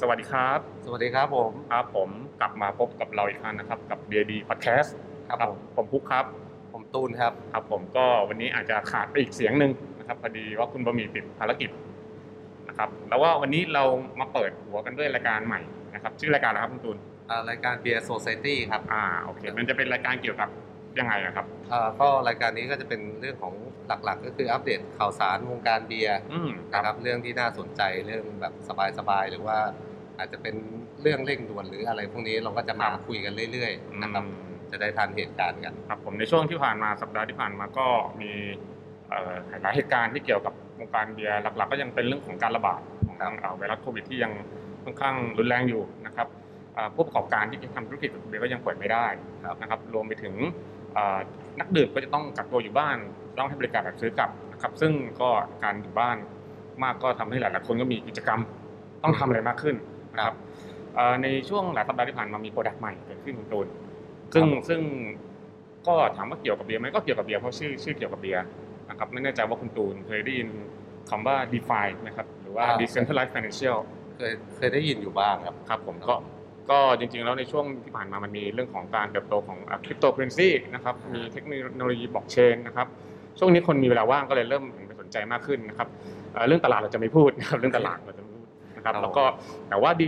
[0.00, 2.08] สวัสดีครับ สวัสดีครับผมครับผม
[2.40, 4.90] กลับมาพบกับเราอีกครั้งนะครับ กับ DD Podcast
[5.28, 6.24] ครับผมผมพุกครับ
[6.72, 11.70] ผมตูนครับครับ ผมก็วันนี้อาจจะขาดไปอีกเสียงหนึ่งนะครับพอดีว่าคุณบะหมี่ติดภารกิจ
[12.68, 13.84] นะครับ แล้วว่าวันนี้เรา
[14.20, 15.60] มาเปิดหัวกันด้วยรายการใหม่
[15.94, 16.96] นะครับ ชื่อรายการอะไรครับคุณตูน
[17.30, 20.50] อ่ารายการ Beer Society ครับอ่าโอเคมันจะเป็นรายการเกี่ยวกับ
[20.98, 23.54] ยังไงนะครับอ่าก็รายการนี้ก็จะเป็นเรื่องของ
[24.04, 28.54] หลักๆ ก็คืออัปเดตข่าวสารวงการเบียร์อืมนะครับเรื่องที่น่าสนใจเรื่องแบบ
[28.98, 29.58] สบายๆหรือว่า
[30.18, 30.54] อาจจะเป็น
[31.02, 37.86] เรื่องเร่งด่วนหรืออะไรพวกนี้เราก็จะมาคุยกันเรื่อยๆนะครับอืมจะได้ทันเหตุการณ์กันครับผมในช่วงที่ผ่านมาสัปดาห์ที่ผ่านมาก็
[38.20, 38.32] มี
[39.08, 44.32] เอ่อหลายเหตุการณ์ที่เกี่ยวกับวงการเบียร์หลักๆ ก็ยังเป็นเรื่องของการระบาดของครับเอ่อไวรัสโควิดที่ยัง
[44.84, 46.28] ค่อนข้างรุนแรงอยู่นะครับ
[46.74, 49.06] เอ่อผู้ประกอบการที่ทำธุรกิจเบียร์ก็ยังเปิดไม่ได้
[49.48, 50.34] ครับนะครับรวมไปถึง
[50.94, 51.18] เอ่อ
[51.60, 52.96] นักดื่มก็จะต้องกักตัวอยู่บ้าน
[53.38, 55.30] ต้องให้บริการแบบซื้อกลับนะครับซึ่งก็
[55.64, 56.16] การอยู่บ้าน
[56.82, 58.40] มากก็ทำให้หลายๆคนก็มีกิจกรรม
[59.02, 59.76] ต้องทำอะไรมากขึ้น
[60.16, 60.36] นะครับ
[60.94, 63.66] เอ่อในช่วงหลายสัปดาห์ที่ผ่านมามี product ใหม่เกิดขึ้นคุณตูน
[64.34, 64.80] ซึ่งซึ่ง
[65.86, 68.44] ก็ถามว่าเกี่ยวกับเบียร์ไหมก็เกี่ยวกับเบียร์เพราะชื่อชื่อเกี่ยวกับเบียร์
[68.90, 70.48] นะครับไม่แน่ใจว่าคุณตูนเคยได้ยิน
[71.10, 73.76] คำว่า DeFi นะครับหรือว่าอ่า Decentralized Financial
[74.16, 76.14] เคยเคยได้ยินอยู่บ้างครับครับผมก็
[76.70, 81.44] ก็จริงๆแล้วในช่วงที่ผ่านมามันมีเรื่องของการเติบโตของคริปโตเคอเรนซีนะครับมีเทค
[81.76, 82.86] โนโลยีบล็อกเชนนะครับ
[83.38, 85.88] ช่วงนี้คนมีเวลาว่างก็เลยเริ่มหันไปสนใจมากขึ้นนะครับ
[86.32, 88.25] เอ่อเรื่องตลาดเราจะไม่พูดนะครับเรื่องตลาดเราจะไม่พูด
[88.86, 89.24] นะครับครับแล้วก็
[89.68, 90.06] แต่ว่าดี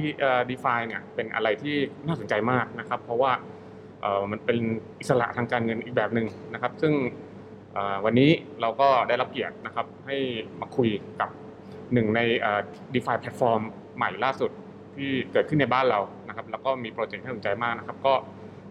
[0.51, 1.77] DeFi เนี่ยเป็นอะไรที่
[2.07, 3.33] น่าสนใจมากนะครับ เพราะว่า
[4.01, 4.59] เอ่อมันเป็น
[5.01, 6.93] อิสระทางการเงินอีกแบบหนึ่งนะครับ ซึ่ง
[7.73, 10.17] เอ่อวันนี้เราก็ได้รับเกียรตินะครับให้
[10.61, 10.89] มาคุย
[11.21, 11.31] กับ
[11.93, 12.21] หนึ่งใน
[12.95, 13.61] DeFi แพลตฟอร์ม
[13.97, 14.51] ใหม่ล่าสุด
[14.97, 18.15] ที่เกิดขึ้นในบ้านเรานะครับ แล้วก็มีโปรเจกต์ที่น่าสนใจมากนะครับ ก็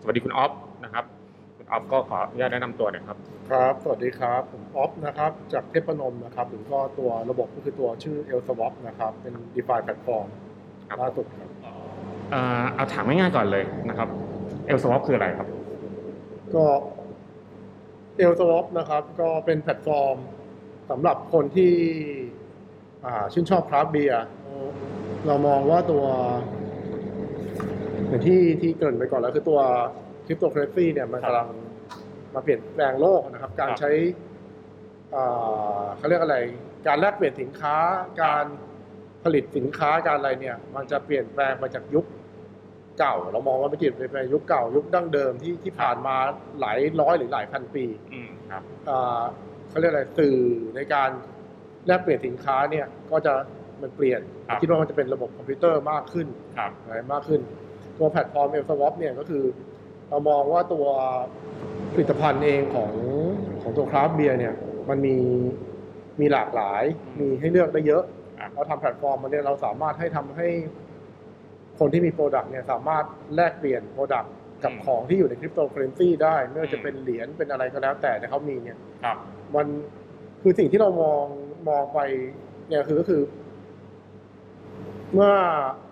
[0.01, 0.51] สวัสดีคุณออฟ
[0.83, 1.16] นะครับคุณ
[1.71, 3.17] ออฟก็ขออนุญาตแนะนำตัวหน่อยครับ
[3.51, 10.27] ครับ สวัสดีครับ ผมออฟนะครับ จากเทพนมนะครับหรือก็ตัวระบบก็คือตัวชื่อ l s w a p นะครับ เป็น DeFi แพลตฟอร์ม
[10.87, 11.49] ครับล่าสุดครับ
[12.31, 14.09] เอ่อเอาถามง่ายๆก่อนเลยนะครับ
[14.65, 15.47] AleSwap คืออะไรครับ
[16.55, 16.65] ก็
[18.29, 20.17] l s w a p นะครับ ก็เป็นแพลตฟอร์ม
[20.89, 21.73] สำหรับคนที่
[23.05, 24.23] อ่าชื่นชอบคราฟต์เบียร์
[25.27, 26.03] เรามองว่าตัว
[28.07, 29.59] อย่างที่ที่เกริ่นไปก่อนแล้วคือตัว
[30.27, 31.49] คริปโตเคอเรนซีเนี่ยมันครับกำลัง
[32.33, 33.91] มาเปลี่ยนแปลงโลกนะครับ การครับใช้
[35.15, 36.37] อ่าเขาเรียกอะไร
[36.87, 37.75] การแลกเปลี่ยนสินค้า
[38.21, 38.45] การ
[39.23, 42.05] ผลิตสินค้าการอะไรเนี่ย มันจะเปลี่ยนแปลงไปจากยุค
[42.99, 46.15] เก่า เรามองว่าไม่เปลี่ยนแปลงยุคเก่า ยุคดั้งเดิมที่ที่ผ่านมา
[46.59, 49.23] หลายร้อยหรือหลายพันปีอืมครับอ่า
[49.69, 50.37] เขาเรียกอะไรสื่อ
[50.75, 51.09] ในการ
[51.87, 53.33] แลกเปลี่ยนสินค้าเนี่ยก็จะ
[53.81, 56.27] มันเปลี่ยนครับคิดว่ามันจะเป็นระบบคอมพิวเตอร์มากขึ้น
[56.57, 57.41] ครับอะไรมากขึ้น
[57.97, 59.43] ตัวแพลตฟอร์ม m s w a p เนี่ยก็คือ
[60.09, 60.85] เรามองว่าตัว
[61.93, 62.93] ผลิตภัณฑ์เองของ
[63.61, 64.53] ของตัวคราฟต์เบียร์เนี่ย
[64.89, 65.15] มันมี
[66.19, 66.83] มีหลากหลาย
[67.19, 68.03] มีให้เลือกได้เยอะ
[68.39, 70.47] ครับเราทำแพลตฟอร์มมันเนี่ยเราสามารถให้ทำให้
[71.79, 73.03] คนที่มี product เนี่ยสามารถ
[73.35, 79.17] แลกเปลี่ยน product กับของที่อยู่ในคริปโตเคอเรนซีได้ ไม่ว่าจะเป็นเหรียญเป็นอะไรก็แล้วแต่ที่เขามีเนี่ยครับ
[79.55, 79.67] มัน
[80.41, 81.23] คือสิ่งที่เรามอง
[81.69, 81.99] มองไป
[82.67, 83.21] เนี่ยคือก็คือ
[85.13, 85.33] เมื่อ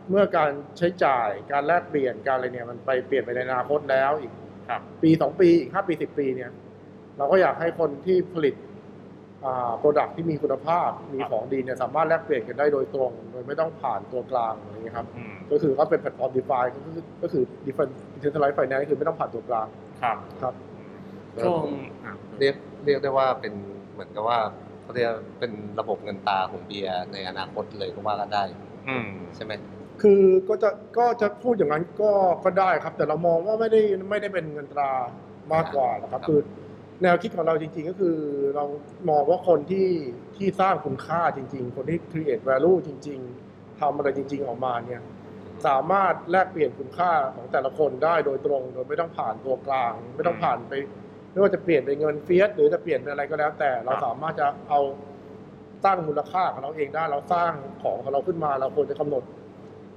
[0.09, 4.31] เมื่อการใช้จ่ายการแลกเปลี่ยนการอะไรเนี่ยมันไปเปลี่ยนไปในอนาคตแล้วอีก
[4.69, 6.51] ครับปีสองปีอีกห้าปีสิบปีเนี่ย
[7.17, 8.55] เราก็อยากให้คนที่ผลิต
[9.45, 17.43] อ่า product ที่มีคุณภาพมีของดีเนี่ยสามารถแลกเปลี่ยนกันได้โดยตรง โดยไม่ต้องผ่านตัวกลางอะไรอย่างเงี้ยครับอืมก็คือก็เป็นแพลตฟอร์ม DeFi ก็คือก็คือ
[18.15, 19.67] Decentralized Finance คือไม่ต้องผ่านตัวกลาง
[20.01, 20.53] ครับครับ
[21.41, 21.63] ช่วง
[22.05, 22.55] อะเรียก
[22.85, 23.53] เรียกได้ว่าเป็น
[23.93, 24.39] เหมือนกับว่า
[24.81, 28.43] เขาเรียกเป็นระบบเงินตาของเบียร์ในอนาคตเลยก็ว่ากันได้
[28.89, 29.51] อืมใช่ไหม
[30.01, 32.11] คือก็จะก็จะพูดอย่างนั้นก็
[32.43, 34.91] ก็ได้ครับ แต่เรามองว่าไม่ได้ไม่ได้เป็นเงินตรา
[35.53, 36.39] มากกว่านะครับ คือ
[37.03, 38.17] แนวคิดของเราจริง ๆ ก็คือ
[38.55, 38.65] เรา
[39.09, 39.89] มองว่าคนที่
[40.37, 43.19] ที่สร้างคุณค่าจริง ๆ คนที่ create value จริง
[43.49, 45.01] ๆทำอะไรจริง ๆ ออกมาเนี่ย
[45.67, 50.73] สามารถแลกเปลี่ยนคุณค่าของแต่ละคนได้โดยตรง โดยไม่ต้องผ่านตัวกลาง ไม่ต้องผ่านไป
[51.31, 54.81] ไม่ว่าจะเปลี่ยนเป็นเงินเฟียสหรือจะเปลี่ยนเป็นอะไรก็แล้ว แต่เราสามารถจะเอา
[55.85, 57.51] ตั้งมูลค่าของเราเองได้เราสร้าง
[57.83, 59.23] ของของเราขึ้นมาเราควรจะกำหนด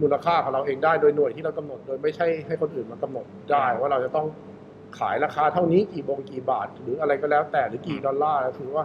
[0.02, 4.26] มูลค่าของเราเองได้โดยหน่วยที่เรากำหนด โดยไม่ใช่ให้คนอื่นมากำหนดได้ว่าเราจะต้อง
[4.98, 8.84] ขายราคาเท่านี้กี่บงกี่บาท หรืออะไรก็แล้วแต่หรือกี่ดอลลาร์ก็คือว่า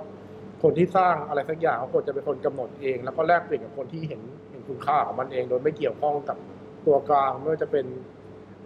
[0.62, 6.38] คนที่สร้างอะไรสักอย่างเขาควรจะเป็นคนกำหนดเอง แล้วก็แลกเปลี่ยนกับคนที่เห็นเห็นคุณค่าของมันเอง โดยไม่เกี่ยวข้องกับ
[6.86, 7.86] ตัวกลางไม่ว่าจะเป็น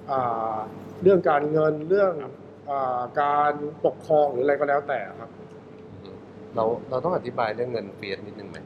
[0.09, 0.57] อ่า
[1.03, 2.13] เรื่องการเงินเรื่อง
[2.69, 3.51] อาการ
[3.85, 5.29] ปกครองหรืออะไรก็แล้วแต่ครับ
[6.55, 8.57] เราเราต้องอธิบายเรื่องเงินเฟียสนิดนึงไหม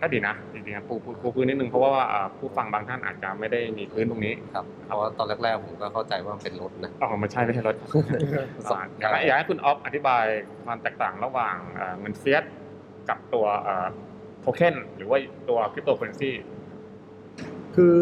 [0.00, 7.76] ก็ดีนะจริงๆครับปูปูปูพื้นนิดนึงเพราะว่าอ่าผู้ฟังบางท่านอาจจะไม่ได้มีพื้นตรงนี้ครับเพราะว่าตอนแรกๆผมก็เข้าใจว่ามันเป็นรถนะอ๋อไม่ใช่ไม่ใช่รถ
[8.70, 10.24] ซึ่งอยากให้อยากให้คุณออฟอธิบาย
[10.64, 12.44] ความแตกต่างระหว่างเอ่อเงิน fiat
[13.08, 13.46] กับตัว
[14.40, 15.18] โทเค็นหรือว่า
[15.48, 16.30] ตัวคริปโตเคอเรนซี
[17.76, 17.96] คือ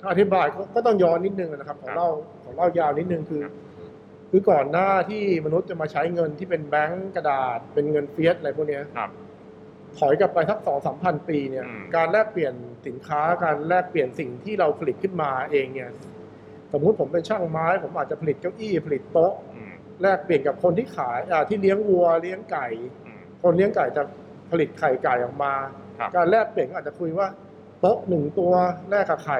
[0.00, 2.08] ถ้าอธิบายก็ก็ต้องย้อนนิดนึงนะครับขอครับเล่า
[2.42, 3.54] ขอเล่ายาวนิดนึงคือครับ
[4.30, 9.10] คือก่อนหน้าที่มนุษย์จะมาใช้เงินที่เป็นแบงก์กระดาษเป็นเงิน fiat อะไรพวกเนี้ย ครับ
[9.98, 12.54] ถอยกลับไปสักสองสามพันปีเนี่ย อืม การแลกเปลี่ยน
[12.86, 15.90] สินค้าการแลกเปลี่ยนสิ่งที่เราผลิตขึ้นมาเองเนี่ย
[16.72, 22.66] สมมุติผมเป็นช่างไม้ ผมอาจจะผลิตเก้าอี้ผลิตโต๊ะอืมแลกเปลี่ยนกับคนที่ขายอ่าที่เลี้ยงวัวเลี้ยงไก่
[23.06, 24.02] อืม คนเลี้ยงไก่จะ
[24.50, 25.54] ผลิตไข่ไก่ออกมา
[25.98, 27.26] ครับ การแลกเปลี่ยนก็อาจจะคุยว่า
[27.80, 28.52] โต๊ะหนึ่งตัว
[28.90, 29.38] แลกกับไข่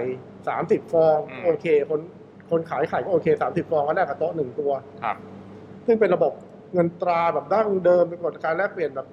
[0.48, 2.00] สามสิบฟองอืม โอเค คน
[2.50, 4.72] คนขายไข่ก็โอเคสามสิบฟองก็แลกกับโต๊ะหนึ่งตัว
[5.02, 5.16] ครับ
[5.86, 6.32] ซึ่งเป็นระบบ
[6.74, 9.06] เงินตราแบบดั้งเดิมเป็นกฎการแลกเปลี่ยนแบบ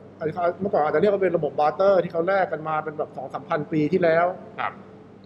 [0.62, 4.26] เมื่อก่อนอาจจะเรียกว่าเป็นระบบบาร์เตอร์ ที่เขาแลกกันมาเป็นแบบสองสามพันปีที่แล้ว
[4.60, 4.74] ครับ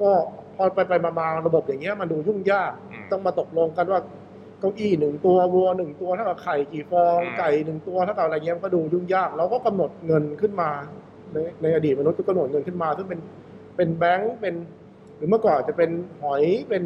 [0.02, 0.10] ก็
[0.56, 4.00] พอไปไปมามาระบบอย่างเงี้ยมันดูยุ่งยากอืมต้องมาตกลงกันว่า
[4.60, 10.70] เก้าอี้หนึ่งตัววัวหนึ่งตัวเท่ากับไข่กี่ฟองอืมไก่หนึ่งตัวเท่ากับอะไรเงี้ยมันก็ดูยุ่งยากเราก็กำหนดเงินขึ้นมา
[11.34, 13.20] ในในอดีตมนุษย์ก็กำหนดเงินขึ้นมาซึ่งเป็น
[13.78, 14.56] เป็นแบงก์เป็น
[15.18, 15.90] หรือเมื่อก่อนอาจจะเป็น
[16.22, 16.84] หอยเป็น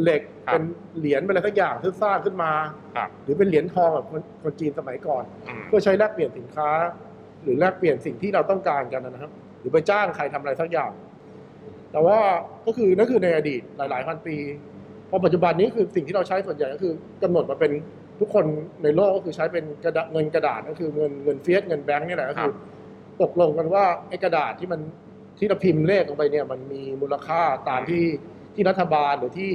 [0.00, 0.62] เหล็กครับเป็น
[0.98, 2.52] เหรียญเป็นอะไรสักอย่างซึ่งสร้างขึ้นมา
[2.96, 6.68] ครับหรือเป็นเหรียญทองแบบคนคนจีนสมัยก่อนอืมเพื่อใช้แลกเปลี่ยนสินค้า
[7.06, 7.07] ห
[7.48, 10.92] รือแลกเปลี่ยนสิ่งที่เราต้องการกันนะครับ หรือไปจ้างใครทำอะไรสักอย่าง
[11.92, 12.18] แต่ว่า
[12.66, 14.36] ก็คือนั่นคือในอดีตหลาย ๆ พันปี
[15.10, 16.92] พอปัจจุบันนี้คือสิ่งที่เราใช้ส่วนใหญ่ก็คือ
[17.22, 17.72] กำหนดมาเป็น
[18.20, 18.44] ทุกคน
[18.82, 22.52] ในโลกก็คือใช้เป็นกระดาษเงินกระดาษก็คือเงินเงินเฟียสเงินแบงก์นี่แหละก็คือ
[23.22, 24.80] ตกลงกันว่าไอ้กระดาษที่มัน
[25.38, 28.04] ที่เราพิมพ์เลขลงไปเนี่ยมันมีมูลค่าตามที่
[28.54, 29.52] ที่รัฐบาลหรือที่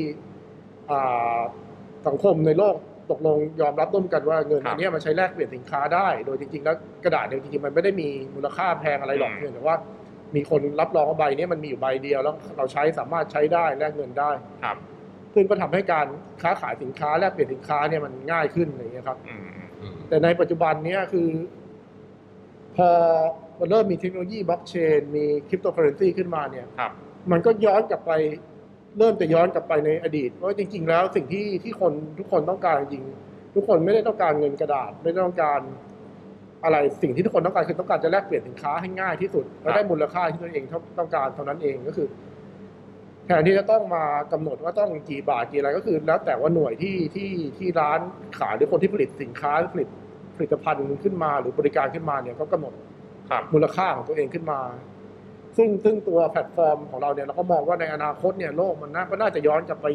[2.08, 2.76] สังคมในโลก
[3.12, 9.78] ตกลงยอมรับร่วมกันว่าเงินครับอันเนี้ยมันใช้แลกเปลี่ยนสินค้าได้ โดยจริง ๆ แล้วกระดาษเนี่ยจริงๆมันไม่ได้มีมูลค่าแพงอะไรหรอกอืมเพียงแต่ว่า
[10.36, 14.32] มีคนรับรองว่าใบเนี้ยมันมีอยู่ใบเดียวแล้วเราใช้สามารถใช้ได้แลกเงินได้
[14.64, 14.78] ครับ
[15.34, 16.08] ซึ่งก็ทำให้การ
[16.42, 21.30] ค้าขายสินค้าแลกเปลี่ยนสินค้าเนี่ยมันง่ายขึ้นอะไรอย่างเงี้ยครับอืมอืมอืมแต่ในปัจจุบันเนี้ยคือ
[22.78, 22.90] พอ
[23.60, 26.92] มันเริ่มมีเทคโนโลยีบล็อกเชน มีคริปโตเคอเรนซีขึ้นมาเนี่ยครับ
[27.32, 28.12] มันก็ย้อนกลับไป
[28.98, 33.04] เริ่มจะย้อนกลับไปในอดีตว่าจริง ๆ แล้วสิ่งที่ที่คนทุกคนต้องการจริง
[33.56, 35.60] ทุกคนไม่ได้ต้องการเงินกระดาษ ไม่ได้ต้องการ
[36.64, 40.64] อะไรสิ่งที่ทุกคนต้องการคือต้องการจะแลกเปลี่ยนสินค้าให้ง่ายที่สุดและได้มูลค่าที่ตัวเอง
[41.00, 42.08] ต้องการเท่านั้นเองก็คือ
[43.26, 48.00] แทนที่จะต้องมากำหนดว่าต้องกี่บาทกี่อะไรก็คือ แล้วแต่ว่าหน่วยที่ที่ที่ร้าน
[48.38, 49.90] ขายหรือคนที่ผลิตสินค้าผลิต
[50.36, 52.74] ผลิตภัณฑ์ขึ้นมา หรือบริการขึ้นมาเนี่ยก็กำหนด
[53.54, 54.60] มูลค่าของตัวเองขึ้นมา
[55.58, 59.88] ซึ่งซึ่งตัวแพลตฟอร์มของเราเนี่ยเราก็มองว่าในอนาคตเนี่ยโลกมันน่าก็น่าจะย้อนกลับไป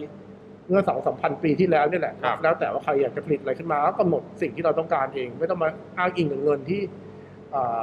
[0.69, 5.69] เมื่อสองสามพันปีที่แล้วนี่แหละ ครับ แล้วแต่ว่าใครอยากจะผลิตอะไรขึ้นมาก็กำหนดสิ่งที่เราต้องการเอง ไม่ต้องมา
[5.99, 6.81] อ้างอิงกับเงินที่
[7.55, 7.83] อ่า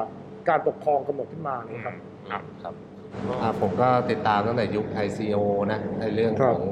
[0.49, 1.95] การปกครองกำหนดขึ้นมาอืม นะครับ
[2.29, 2.73] ครับ ครับ
[3.41, 5.37] อ่าผมก็ติดตามตั้งแต่ยุค ICO
[5.71, 6.63] นะในเรื่องครับของ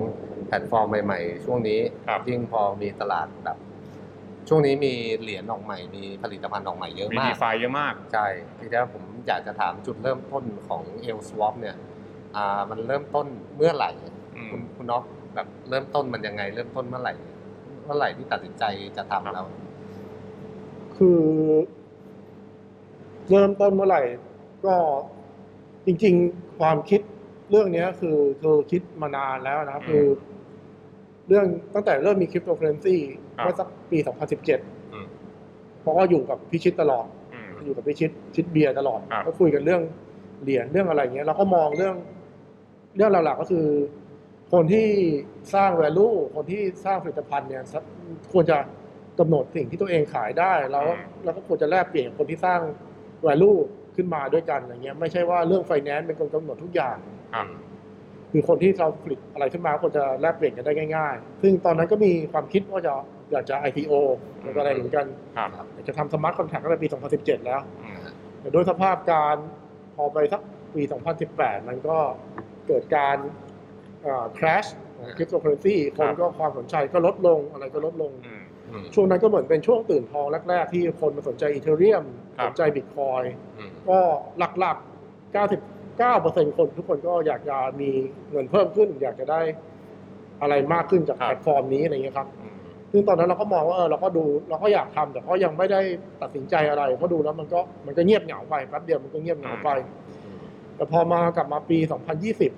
[0.48, 3.58] แพลตฟอร์มใหม่ๆ ช่วงนี้ครับ ยิ่งพอมีตลาดแบบ
[4.48, 8.26] ช่วงนี้มีเหรียญออกใหม่ มีผลิตภัณฑ์ออกใหม่เยอะมีมา DeFi เยอะมาก ใช่
[8.60, 10.84] ทีนี้ผม อยากจะถามจุดเริ่มต้นของ
[11.18, 11.76] l Swap เนี่ย
[12.36, 13.92] อ่ามันเริ่มต้นเมื่อไหร่
[14.36, 15.04] อืมคุณคุณน็อก
[15.36, 17.14] แบบเริ่มต้นมันยังไง เริ่มต้นเมื่อไหร่
[17.86, 18.64] เมื่อไหร่ที่ตัดสินใจ
[18.98, 19.46] จะทำแล้ว
[20.98, 21.22] คือ
[23.30, 24.02] เริ่มต้นเมื่อไหร่
[24.66, 24.76] ก็
[25.86, 27.02] จริง ๆ ความคิด
[27.50, 30.08] เรื่องเนี้ยคือคือคิดมานานแล้วนะครับอืมคือ
[31.28, 32.96] เรื่องตั้งแต่เริ่มมีคริปโตเคอเรนซี
[33.38, 33.98] ครับเมื่อสักปี
[34.46, 35.06] 2017อืม
[35.82, 37.08] เพราะว่าอยู่กับพิชิตตลอด
[37.64, 39.82] อืมอยู่กับพิชิตชิดเบียร์ตลอดครับ ก็คุยกันเรื่อง
[40.44, 41.96] เหรียญเรื่องอะไรเงี้ยเราก็มองเรื่อง
[42.96, 43.68] เรื่องหลักๆก็คือ
[44.52, 44.88] คนที่
[45.54, 47.84] สร้าง value คนที่สร้างผลิตภัณฑ์เนี่ยสัก
[48.34, 48.58] ควรจะ
[49.20, 50.88] กำหนดสิ่งที่ตัวเองขายได้แล้ว
[51.24, 52.60] เราก็ควรจะแลกเปลี่ยนกับคนที่สร้าง
[53.26, 53.60] value
[53.96, 56.98] ขึ้นมาด้วยกันอะไรเงี้ยไม่ใช่ว่าเรื่อง finance เป็นคนกำหนดทุกอย่าง
[57.34, 57.48] ครับ
[58.32, 62.94] คือคนที่เราผลิตอะไรขึ้นมาควรจะแลกเปลี่ยนกันได้ง่าย ๆ ซึ่งตอนนั้นก็มีความคิดว่าจะ
[63.34, 63.94] อยากจะ IPO
[64.44, 65.06] แล้วก็อะไรเหมือนกัน
[65.38, 66.88] ครับอยากจะทำ smart contract ตั้งแต่ปี
[67.18, 68.00] 2017 แล้วอืม
[68.40, 69.36] แต่ด้วยสภาพการ
[69.96, 70.42] พอไปสัก
[70.76, 70.82] ปี
[71.26, 71.98] 2018 มันก็
[72.68, 73.18] เกิดการ
[74.02, 82.04] เอ่อ crash ของ cryptocurrency คนก็ความสนใจก็ลดลงอะไรก็ลดลงอืมอืมช่วงนั้นก็เหมือนเป็นช่วงตื่นทองแรก ๆ ที่คนมาสนใจอีเทเรียม
[82.38, 83.24] ครัสบนใจบิตคอย
[83.58, 84.00] อืมก็
[84.60, 87.90] หลักๆ 99%คนทุกคนก็อยากจะมี
[88.32, 89.42] เงินเพิ่มขึ้น อยากจะได้
[90.42, 92.58] อะไรมากขึ้นจากครับแพลตฟอร์มนี้อะไรอย่างเงี้ยครับอืม
[92.96, 95.82] ซึ่งตอนนั้นเราก็มองว่าเออเราก็ดูเราก็อยากทำแต่ก็ยังไม่ได้
[96.22, 99.70] ตัดสินใจอะไรเพราะดูแล้วมันก็มันก็เงียบเหงาไปแป๊บเดียวมันก็เงียบเหงาไป
[100.76, 101.78] แต่พอมากลับมาปี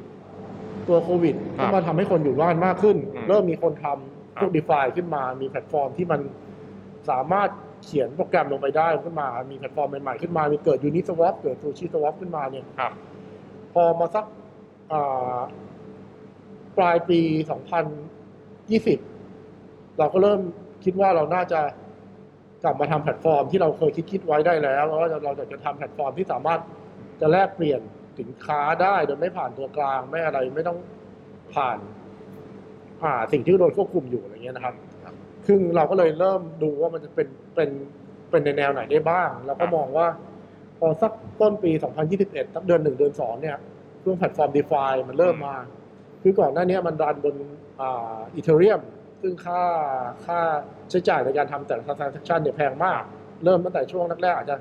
[0.03, 6.21] 2020 ตัวโควิดครับก็มาทำให้คนอยู่บ้านมากขึ้นอืมเริ่มมีคนทำครับพวก d e f าขึ้นมามีแพลตฟอร์มที่มัน
[7.09, 7.49] สามารถ
[7.83, 12.91] เขียนโปรแกรมลงไปได้ขึ้นมา มีแพลตฟอร์มใหม่ๆขึ้นมา มีเกิด Uniswap เกิด SushiSwap ขึ้นมาเนี่ยครับ
[13.73, 14.25] พอมาสัก
[14.91, 15.39] อ่า
[16.77, 17.19] ปลายปี
[18.63, 19.14] 2020
[19.99, 20.39] เราก็เริ่ม
[20.83, 21.59] คิดว่าเราน่าจะ
[22.63, 26.59] กลับมาทำแพลตฟอร์มที่เราเคยคิดคิดไว้ได้แล้วแล้วว่าเราอยากจะทำแพลตฟอร์มที่สามารถ
[27.21, 27.81] จะแลกเปลี่ยน
[28.19, 30.77] สินค้าได้โดยไม่ผ่านตัวกลางไม่อะไรไม่ต้อง
[31.53, 31.77] ผ่าน
[33.03, 34.75] อ่าสิ่งที่โดนควบคุมอยู่อะไรเงี้ยนะครับ
[35.45, 37.69] ซึ่งเราก็เลยเริ่มดูว่ามันจะเป็นเป็น
[38.29, 40.07] เป็นในแนวไหนได้บ้างแล้วก็มองว่า
[40.79, 41.11] พอสัก
[41.41, 41.71] ต้นปี
[42.13, 43.57] 2021สักเดือนหนึ่งเดือนสองเนี่ย
[44.01, 45.55] เรื่องแพลตฟอร์ม d e f i มันเริ่มมา
[46.21, 47.35] คือก่อนหน้านี้มันรันบน
[47.81, 48.81] อ่า Ethereum
[49.21, 49.61] ซึ่งค่า
[50.25, 50.39] ค่า
[50.89, 53.01] ใช้จ่ายในการทำแต่ละ transaction เนี่ยแพงมาก
[53.43, 54.55] เริ่มตั้งแต่ช่วงแรกๆอาจจะ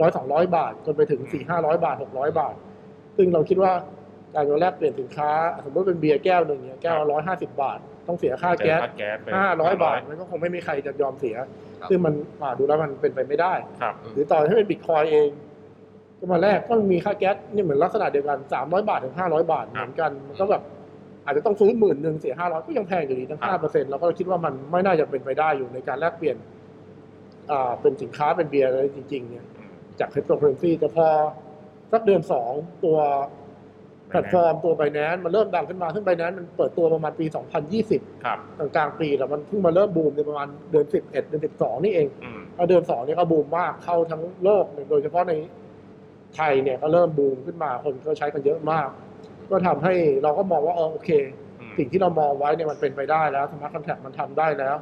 [0.00, 2.54] ร้อยสองร้อยบาท จนไปถึงสี่ห้าร้อยบาทหกร้อยบาท
[3.16, 3.72] ซึ่งเราคิดว่า
[4.34, 5.30] การแลกเปลี่ยนสินค้า
[5.64, 11.36] สมมติเป็นเบียร์แก้วหนึ่งเนี่ยแก้วร้อยห้าสิบาท ต้องเสียค่าแก๊สค่าแก๊ส๊สไปห้าร้อยบาท มันก็คงไม่มีใครจะยอมเสีย
[11.80, 15.30] ครับซึ่งมันอ่าดูแล้วมันเป็นไปไม่ได้ครับหรือต่อให้เป็นบิตคอยเอง
[16.18, 20.62] ก็มาแลกก็มีค่าแก๊สนี่เหมือนลักษณะเดียวกันสามร้อยบาทถึงห้าร้อยบาทเหมือนกันมันก็แบบ
[21.28, 26.36] อาจจะต้องซื้อหมื่นหนึ่งเสียห้าร้อยก็ยังแพงอยู่ดีตั้งห้าเปอร์เซ็นต์ครับเราก็คิดว่ามันไม่น่าจะเป็นไปได้อยู่ในการแลกเปลี่ยน
[27.50, 31.06] อ่าเป็นสินค้าเป็นเบียร์อะไรจริง ๆ เนี่ยอืมจากคริปโตเคอเรนซีแต่พอ
[31.92, 32.52] สักเดือนสอง
[32.84, 32.98] ตัว
[34.08, 37.26] แพลตฟอร์มตัว Binance มันเริ่มดังขึ้นมา ซึ่ง Binance มันเปิดตัวประมาณปี
[37.74, 45.32] 2020 ครับกลางๆปีแล้วมันเพิ่งมาเริ่มบูมในประมาณเดือน 11 เดือน 12 นี่เองอืมแล้วเดือน2นี่ก็บูมมากเข้าทั้งโลก โดยเฉพาะใน
[46.34, 48.88] ไทยเนี่ยก็เริ่มบูมขึ้นมา คนก็ใช้กันเยอะมาก
[49.50, 51.10] ก็ทำให้เราก็มองว่าเออโอเค
[51.60, 54.76] อืมสิ่งที่เรามองไว้เนี่ยมันเป็นไปได้แล้วสมาร์ทคอนแทคมันทำได้แล้ว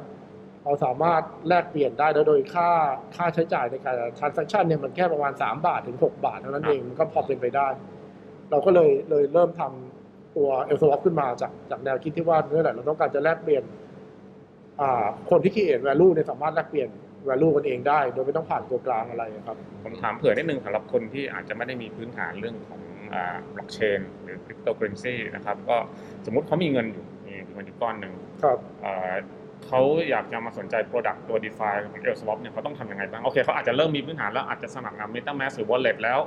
[0.63, 2.69] เราสามารถแลกเปลี่ยนได้แล้วโดยค่า
[3.15, 7.67] ค่าใช้จ่ายในการ transaction เนี่ยมันแค่ประมาณ 3 บาทถึง 6 บาทเท่านั้นเองมันก็พอเป็นไปได้
[8.51, 13.63] เราก็เลยเลยเริ่มทำตัว l s w a p ขึ้นมาจากจากแนวคิดที่ว่าเนี่ยแหละเราต้องการจะแลกเปลี่ยน
[14.81, 16.89] อ่าคนที่ create value เนี่ยสามารถแลกเปลี่ยน
[17.29, 22.79] value กันเองได้ โดยไม่ต้องผ่านตัวกลางอะไรครับ ผมถามเผื่อ่อนิดนึงสำหรับคนที่อาจจะไม่ได้มีพื้นฐานเรื่องของ
[23.55, 25.77] บล็อกเชนหรือคริปโตเคอเรนซีนะครับก็
[26.25, 29.13] สมมุติเขามีเงินอยู่มีเงินอยู่ก้อนหนึ่งครับเอ่อ
[29.67, 36.19] เขาอยากจะมาสนใจ Product ตัว DeFi ของ l s w a p เนี่ยเขาต้องทำยังไงบ้าง โอเคเขาอาจจะเริ่มมีพื้นฐานแล้วอาจจะสมัครนำ MetaMask หรือ Wallet แล้ว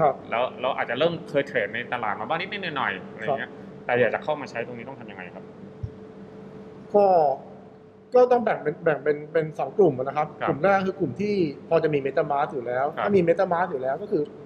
[0.00, 3.50] ครับแล้วเราอาจจะเริ่มเคยเทรดในตลาดมาบ้างนิดๆหน่อยๆอะไรเงี้ย
[3.84, 5.44] แต่อยากจะเข้ามาใช้ตรงนี้ต้องทำยังไงครับ
[6.94, 7.06] ก็
[8.14, 11.34] ก็ต้องแบ่งเป็นแบ่งเป็นเป็นสองกลุ่มนะครับครับกลุ่มแรกคือกลุ่มที่
[11.68, 14.45] พอจะมี MetaMask อยู่แล้วครับถ้ามี MetaMask อยู่แล้วก็คืออ่า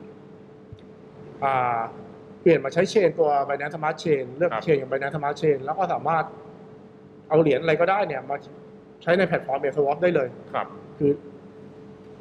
[2.41, 6.25] เปลี่ยนมาใช้เชนตัว Binance Smart Chain เลือกครับเชนอย่าง Binance Smart Chain แล้วก็สามารถ
[7.29, 8.37] เอาเหรียญอะไรก็ได้เนี่ยมา
[9.03, 10.67] ใช้ในแพลตฟอร์ม a อ s w a p ได้เลยครับ
[10.99, 11.13] คือ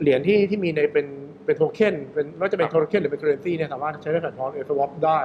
[0.02, 1.08] เหรียญที่ที่มีในเป็น
[1.46, 5.20] เป็นโทเค็นเป็นไม่ว่าจะเป็นครับโทเค็นหรือเป็นเคอเรนซีเนี่ยสามารถใช้ในแพลตฟอร์ม AleSwap ได้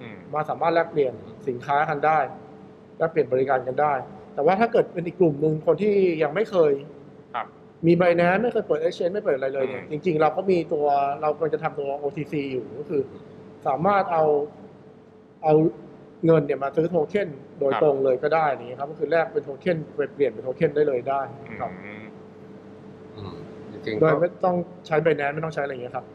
[0.00, 1.14] อืมมาสามารถแลกเปลี่ยน
[1.48, 2.18] สินค้ากันได้
[2.98, 3.94] แลกเปลี่ยนบริการกันได้
[4.34, 6.72] แต่ว่าถ้าเกิดเป็นอีกกลุ่มหนึ่งคนที่ยังไม่เคย
[7.34, 7.46] ครับ
[7.86, 10.86] มี Binance ไม่เคยเปิด exchange ไม่เปิดอะไรเลยเนี่ยอืมจริง ๆ เราก็มีตัว
[11.20, 13.02] เรากำลังจะทำตัว OTC อยู่ก็คือ
[13.66, 14.24] สามารถเอา
[15.44, 15.54] เอา
[16.26, 17.28] เงินเนี่ยมาซื้อโทเค็น
[17.60, 21.20] โดยครับ ตรงเลยก็ได้นี่ครับก็คือแลกเป็นโทเค็นไปเปลี่ยนเป็นโทเค็นได้เลยได้
[21.60, 22.04] ครับอืม
[23.16, 23.36] อืม
[23.72, 26.06] จริงๆก็โดยไม่ต้องใช้ Binance ไม่ต้องใช้อะไรอย่างเงี้ยครับ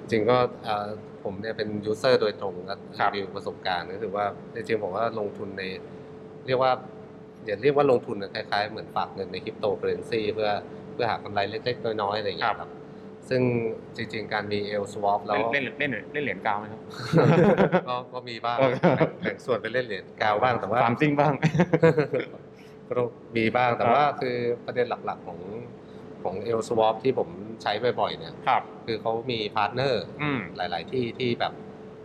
[0.00, 0.86] จริงๆก็เอ่อ
[1.24, 5.62] ผมเนี่ยเป็น user โดยตรงและครับรีวิวประสบการณ์ก็คือว่าจริงๆผมว่าลงทุนใน
[6.46, 6.72] เรียกว่า
[7.44, 10.50] อย่าเรียกว่าลงทุนนะคล้ายๆ เหมือนฝากเงินในคริปโตเคอเรนซีเพื่อ
[10.92, 12.70] เพื่อหากำไรเล็กๆ น้อยๆ อะไรอย่างเงี้ยครับ
[13.28, 13.42] ซึ่ง
[13.96, 16.80] จริงๆ การมี AleSwap แล้วเล่นเล่นเล่นเล่นเหรียญกาวไหมครับ
[17.88, 18.86] ก็ก็มีบ้างโอเค
[19.22, 21.32] แบ่งส่วนไปเล่นเหรียญกาวบ้างแต่ว่าฟาร์มซิ่งบ้าง
[22.88, 25.40] ก็ต้องมีบ้างแต่ครับว่าคือประเด็นหลักๆของ
[26.22, 27.28] ของเอลสวอปที่ผม
[27.62, 31.52] ใช้บ่อยๆเนี่ยครับคือเขามีพาร์ทเนอร์อืมหลาย ๆ ที่ที่แบบ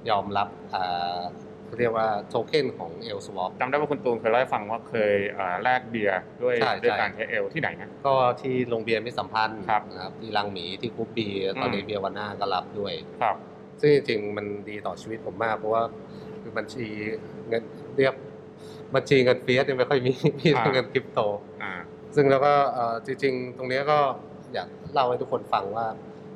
[0.10, 1.22] ยอมรับอ่า
[1.72, 11.28] เขาเรียกว่าโทเค็นของ l s w a p จำได้ว่าคุณตูนเคยเล่าให้ฟังว่าเคยเอ่อแลกเบียร์ด้วยใช่ด้วยใช่การใช้เอลที่ไหนนะก็ที่โรงเบียร์มิตรสัมพันธ์ครับนะครับที่ลังหมีที่คุปบี
[11.62, 13.36] ตอนนี้อืมเบียร์วันหน้าก็รับด้วยครับ
[13.82, 15.84] ซึ่งจริงๆมันดีต่อชีวิตผมมากเพราะว่า
[16.42, 16.86] คือบัญชี
[17.48, 17.64] เงิน
[17.98, 18.14] เรียก
[18.96, 21.20] บัญชีเงิน fiat เนี่ยไม่ค่อยมีมีแต่อ่าเงินคริปโต
[21.64, 21.74] อ่า
[22.16, 24.00] ซึ่งแล้วก็เอ่อจริงๆ ตรงเนี้ยก็
[24.54, 25.86] อยากเล่าให้ทุกคนฟังว่า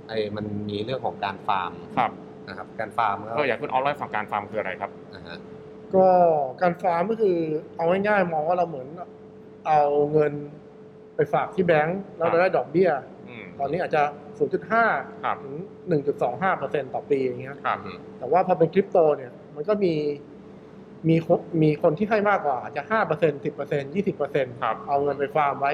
[0.08, 2.12] ไอ้มันมีเรื่องของการฟาร์มครับ
[2.48, 5.38] นะครับการฟาร์มก็ก็อยากคุณออฟเล่าให้ฟังการฟาร์มคืออะไรครับนะฮะ
[5.96, 6.08] ก็
[6.62, 7.38] การฟาร์มก็คือ
[7.76, 8.88] เอาง่ายๆมองว่าเราเหมือน
[9.68, 10.34] เอาเงิน
[11.16, 12.90] ไปฝากที่แบงก์แล้วเราได้ดอกเบี้ย
[13.28, 14.02] อืมตอนนี้อาจจะ
[14.64, 15.56] 0.5ครับถึง
[16.24, 17.78] 1.25%ต่อปีอย่างเงี้ยครับ
[18.18, 19.94] แต่ว่าพอเป็นคริปโตเนี่ย มันก็มี
[21.10, 25.74] มีคนมีคนที่ให้มากกว่าอาจจะ 5% 10% 20%ครับเอาเงินไปฟาร์มไว้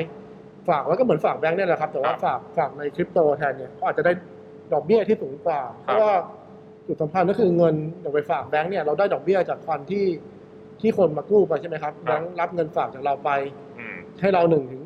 [0.69, 4.11] ฝากไว้ก็เหมือนฝากแบงก์เนี่ยแหละครับ แต่ว่าครับฝากฝากในคริปโตแทนเนี่ยก็อาจจะได้
[4.73, 6.13] ดอกเบี้ยที่สูงกว่า เพครับราะว่า
[6.87, 10.05] จุดสำคัญก็คือเงินเดี๋ยวไปฝากแบงก์เนี่ยเราได้ดอกเบี้ยจากคนที่
[10.81, 13.29] ที่คนมากู้ไปใช่ไหมครับครับแบงก์รับเงินฝากจากเราไป
[13.79, 14.83] อืม ให้เราหนึ่งถึง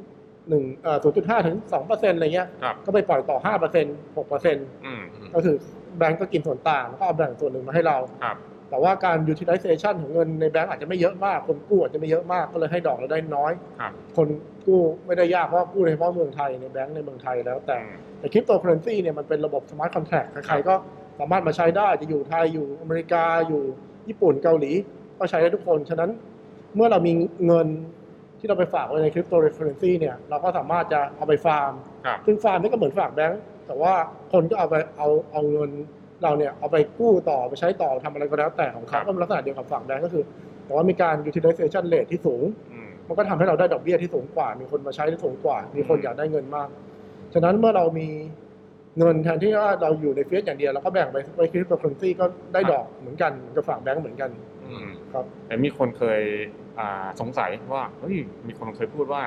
[0.49, 5.01] หนึ่งเอ่อศูนย์จุดห้าถึงสองเปอร์เซ็นต์อะไรเงี้ย ครับ ก็ไปปล่อยต่อห้าเปอร์เซ็นต์หกเปอร์เซ็นต์อืม
[5.33, 5.55] ก็คือ
[5.97, 8.37] แบงก์ก็กินส่วนต่างแล้วก็เอาแบ่งส่วนหนึ่งมาให้เรา ครับ
[8.69, 14.27] แต่ว่าการ utilization ของเงินในแบงก์อาจจะไม่เยอะมาก คนกู้อาจจะไม่เยอะมาก ก็เลยให้ดอกเราได้น้อย ครับ คน
[14.67, 20.75] กู้ไม่ได้ยากเพราะว่ากู้ในเฉพาะเมืองไทยในแบงก์ในเมืองไทยแล้วแต่ อืม แต่คริปโตเคอเรนซีเนี่ยมันเป็นระบบ smart contract ใครๆก็
[21.19, 23.63] สามารถมาใช้ได้จะอยู่ไทยอยู่อเมริกาอยู่
[24.07, 24.71] ญี่ปุ่นเกาหลี
[25.19, 26.09] ก็ใช้ได้ทุกคน ฉะนั้น
[26.75, 27.13] เมื่อเรามี
[27.47, 27.67] เงิน
[28.39, 31.71] ที่เราไปฝากไว้ในคริปโตเคอเรนซีเนี่ยเราก็สามารถจะเอาไปฟาร์ม
[32.05, 33.93] ครับซึ่งฟาร์มนี่ก็เหมือนฝากแบงก์แต่ว่า
[34.33, 35.69] คนก็เอาไปเอาเอาเงิน
[36.23, 40.23] เราเนี่ยเอาไปกู้ต่อไปใช้ต่อทำอะไรก็แล้วแต่ของเขาครับก็เป็นลักษณะเดียวกับฝากแบงก์ก็คือ
[40.65, 46.69] แต่ว่ามีการ utilization rate ที่สูงอืมมันก็ทำให้เราได้ดอกเบี้ยที่สูงกว่า มีคนมาใช้ที่สูงกว่า มีคนอืมอยากได้เงินมาก
[47.33, 48.09] ฉะนั้นเมื่อเรามี
[48.97, 54.29] เงินแทนที่ว่าเราอยู่ใน fiat อย่างเดียวเราก็แบ่งไปไปคริปโตเคอเรนซีก็ได้ดอกเหมือนกันเหมือนกับฝากแบงก์เหมือนกัน
[54.65, 56.21] อืมครับแต่มีคนเคย
[56.79, 58.15] อ่าสงสัยว่าเฮ้ย
[58.47, 59.23] มีคนเคยพูดว่า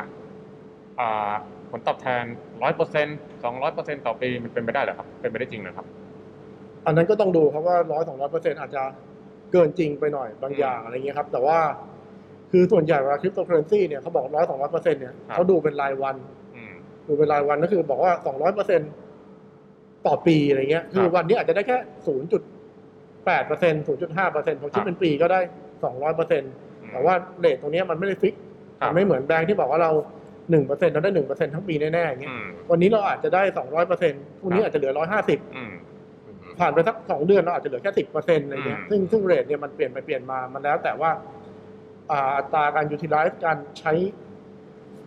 [1.01, 1.33] อ่า
[1.71, 2.25] ผลตอบแทน
[2.63, 5.87] ร้อยเปอร์เซ็นต์สองร้อยเปอร์เซ็นต์ต่อปีมันเป็นไปได้เหรอครับ เป็นไปได้จริงเหรอครับ
[6.87, 8.83] อันนั้นก็ต้องดูครับว่าร้อยสองร้อยเปอร์เซ็นต์อาจจะ
[9.53, 11.59] เกินจริงไปหน่อยบางอืมอย่างอะไรเงี้ยครับ แต่ว่า
[12.51, 16.17] คือส่วนใหญ่เวลาคริปโตเคอเรนซีเนี่ยเขาบอกร้อยสองร้อยเปอร์เซ็นต์เนี่ยครับเขาดูเป็นรายวัน
[16.55, 16.73] อืม
[17.07, 18.87] ดูเป็นรายวันก็คือบอกว่าสองร้อยเปอร์เซ็นต่
[20.11, 21.77] อปีอะไรเงี้ยคือครับวันนี้อาจจะได้แค่
[22.07, 22.43] ศูนย์จุด
[23.27, 25.41] แปดเปอร์เซ็นศูนย์จุดห้าเปอร์เซ็นต์พอคิดครับเป็นปีก็ได้
[25.85, 26.43] สองร้อยเปอร์เซ็น
[26.93, 28.35] แต่ว่า rate ตรงเนี้ยมันไม่ได้ fix
[28.81, 29.91] ครับมันไม่เหมือนแบงก์ที่บอกว่าเรา
[30.51, 35.73] หนึ่งเปอร์เซ็นเราได้หนึ่งเปอร์เซ็นทั้งปีแน่ๆอย่างเงี้ยอืมวันนี้เราอาจจะได้สองร้อยเปอร์เซ็นต์พรุ่งนี้อาจจะเหลือร้อยห้าสิบอืม
[36.59, 41.11] ผ่านไปสักสองเดือนเราอาจจะเหลือแค่สิบเปอร์เซ็นต์อะไรเงี้ยอืมซึ่งซึ่ง rate เนี่ยมันเปลี่ยนไปเปลี่ยนมามันแล้ว แต่ว่า
[42.11, 43.93] อ่าอัตราการ utilize การใช้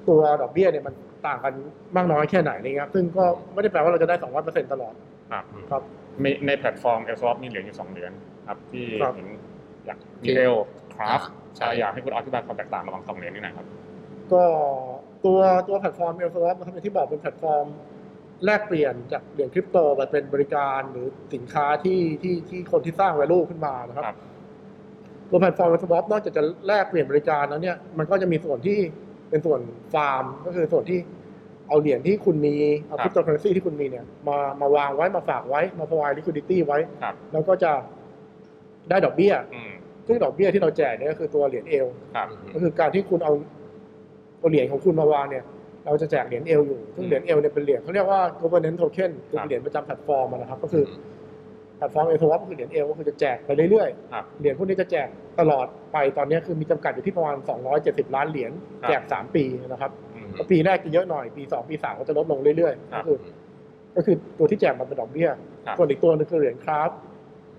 [0.08, 0.94] ตัวดอกเบี้ยเนี่ยมัน
[1.28, 1.54] ต่างกัน
[1.96, 3.24] มากน้อยแค่ไหนอะไรเงี้ยซึ่งก็
[3.54, 4.94] ไม่ได้แปลว่าเราจะได้สองร้อยเปอร์เซ็นต์ตลอด
[5.32, 5.82] ครับครับ
[6.24, 8.12] มีในแพลตฟอร์ม AleSwap มีเหรียญอยู่สองเหรียญ
[8.48, 9.28] ครับที่ครับเห็น
[9.86, 10.54] อยากที่ detail
[10.96, 13.66] Craft อ่าใช่อยากให้คุณอธิบายความแตกต่างระหว่างสองเหรียญนี่หน่อยครับ
[14.34, 14.44] ก็
[15.26, 17.66] ตัวตัวแพลตฟอร์ม AleSwap นะครับอย่างที่บอกเป็นแพลตฟอร์ม
[18.46, 24.18] แลกเปลี่ยนจากเหรียญคริปโตไปเป็นบริการหรือสินค้าที่ที่ที่คนที่สร้าง value ขึ้นมานะครับครับ
[25.30, 28.80] ตัวแพลตฟอร์ม s w a p นอกจากจะแลกเปลี่ยนบริการแล้วเนี่ยมันก็จะมีส่วนที่
[29.32, 29.60] เป็นส่วน
[29.94, 31.00] ฟาร์มก็คือส่วนที่
[31.68, 32.56] เอาเหรียญที่คุณมี
[32.88, 37.72] ครับ เอาคริปโตเคอเรนซีที่คุณมีเนี่ย มามาวางไว้มาฝากไว้มา provide liquidity ไว้ ครับ แล้วก็จะ
[38.90, 39.72] ได้ดอกเบี้ย อืม
[40.08, 43.34] ซึ่งดอกเบี้ยที่เราแจกเนี่ยก็คือตัวเหรียญ ALE ครับ ก็คือการที่คุณเอา
[44.40, 45.44] เอาเหรียญของคุณมาวางเนี่ย
[45.86, 55.08] เราจะแจกเหรียญ ALE อยู่ ซึ่งเหรียญ ALE เนี่ยเป็นเหรียญเขาเรียกว่า governance token คือครับ เหรียญประจำแพลตฟอร์มอะนะครับ ก็คือแพลตฟอร์มเอทวก็คือเหรียญเอลก็คือจะแจกไปเรื่อยๆ ครับ เหรียญพวกนี้จะแจก
[55.40, 57.36] ตลอดไปตอนนี้คือมีจำกัดอยู่ที่ประมาณ
[57.76, 63.18] 270 ล้านเหรียญครับ แจก 3 ปีนะครับอืมก็ปีแรกจะเยอะหน่อยปี 2 ปี 3 ก็จะลดลงเรื่อยๆครัก็บ คือ
[63.96, 65.30] ก็คือตัวที่แจกมันเป็นดอกเบี้ย
[65.66, 66.90] ครับ ส่วนอีกตัวหนึ่งคือเหรียญ Craft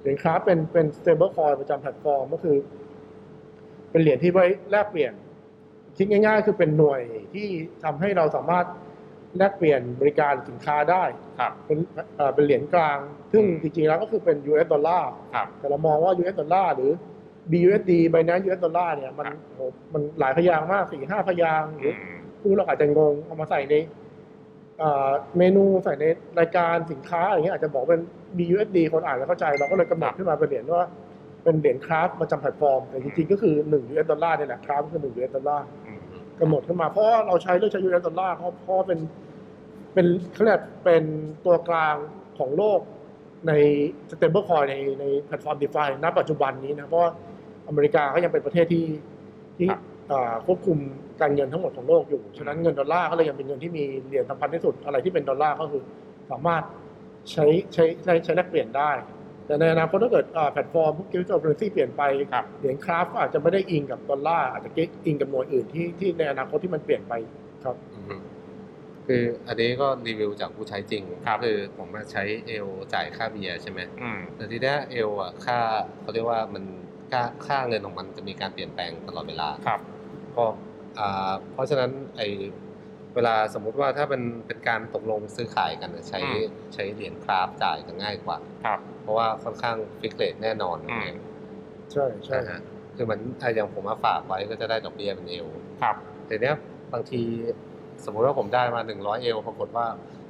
[0.01, 2.57] เหรียญ Craft เป็นเป็น stable coin ประจำแพลตฟอร์มก็คือ
[3.91, 5.13] เป็นเหรียญที่ไว้แลกเปลี่ยน
[5.97, 7.01] คิดง่าย ๆ คือเป็นหน่วย
[7.35, 7.47] ที่
[7.85, 8.67] ทำให้เราสามารถ
[9.39, 11.05] แลกเปลี่ยนบริการสินค้าได้
[11.39, 11.79] ครับเป็น
[12.17, 12.99] เอ่อเป็นเหรียญกลาง
[13.33, 16.93] ซึ่งอืมจริงๆแล้วก็คือเป็น US ดอลลาร์ ครับ แต่เรามองว่า US ดอลลาร์หรือ
[17.53, 19.61] BUSD Binance US ดอลลาร์เนี่ยมันครับโห
[19.93, 23.75] มันหลายพยางค์มากสี่ห้าพยางค์หรือืม ผู้เราอาจจะงงเอามาใส่ใน
[24.79, 26.05] เอ่อเมนูใส่ใน
[26.41, 28.03] รายการสินค้าอย่างเงี้ยอาจจะบอกเป็น
[28.39, 30.89] BUSD คนอ่านแล้วเข้าใจ เราก็เลยกำหนดขึ้นมาเป็นเหรียญว่า
[31.45, 35.82] เป็นเหรียญ Craft ประจำแพลตฟอร์มแต่จริงๆก็คือ1 US ดอลลาร์เนี่ยแหละ Craft คือ1 US ดอลลาร์อืม
[36.43, 38.99] กำหนดขึ้นมา เพราะว่าเราใช้เลือกใช้ US ดอลลาร์เพราะเพราะเป็น
[39.95, 41.05] เป็นเขาเรียกเป็น
[41.45, 41.97] ตัวกลาง
[42.39, 42.81] ของโลก
[43.49, 43.53] ใน
[44.11, 47.11] stable coin ในในแพลตฟอร์ม DeFi ณปัจจุบันนี้นะ เพราะว่า
[47.69, 48.87] อเมริกาก็ยังเป็นประเทศที่
[49.59, 49.81] ที่ครับ
[50.13, 50.79] อ่าควบคุม
[51.21, 55.83] การเงินทั้งหมดของโลกอยู่ ฉะนั้นเงินดอลลาร์ก็เลยยังเป็นเงินที่มีเหรียญสำคัญที่สุด อะไรที่เป็นดอลลาร์ก็คือ
[56.31, 56.63] สามารถ
[57.31, 58.91] ใช้ใช้ใช้ใช้แลกเปลี่ยนได้
[59.53, 64.71] แต่ในอนาคตถ้าเกิดอ่าแพลตฟอร์มพวกคริปโตเคอเรนซีเปลี่ยนไปครับเหรียญคราฟก็อาจจะไม่ได้อิงกับดอลลาร์อาจจะ
[65.07, 67.13] อิงกับหน่วยอื่นที่ที่ในอนาคตที่มันเปลี่ยนไป
[67.65, 68.21] ครับอืม
[69.07, 75.59] คืออันนี้ก็รีวิวจากผู้ใช้จริงครับคือผมมาใช้เอลจ่ายค่าเบียร์ใช่ไหมอืมแต่ทีเนี้ยเอลอะค่า
[76.03, 76.65] เขาเรียกว่ามัน
[77.11, 79.81] ค่าค่าเงินของมันจะมีการเปลี่ยนแปลงตลอดเวลาครับ
[80.37, 80.45] ก็
[80.99, 82.23] อ่าเพราะฉะนั้นไอ
[83.15, 86.37] เวลาสมมุติว่าถ้าเป็นเป็นการตกลงซื้อขายกันน่ะใช้อืม
[86.75, 91.17] ใช้เหรียญคราฟจ่ายจะง่ายกว่าครับ เพราะว่าค่อนข้างฟิกเรทแน่นอนอืมเนี่ย
[91.93, 92.61] ใช่ใช่นะฮะ
[92.97, 95.47] คือเหมันอะอย่างผมมาฝากไว้ก็จะได้ดอกเบี้ยเป็นเอล
[95.83, 96.57] ครับ แต่เนี้ย
[96.93, 97.23] บางที
[98.05, 99.87] สมมุติว่าผมได้มา 100 เอลปรากฏว่า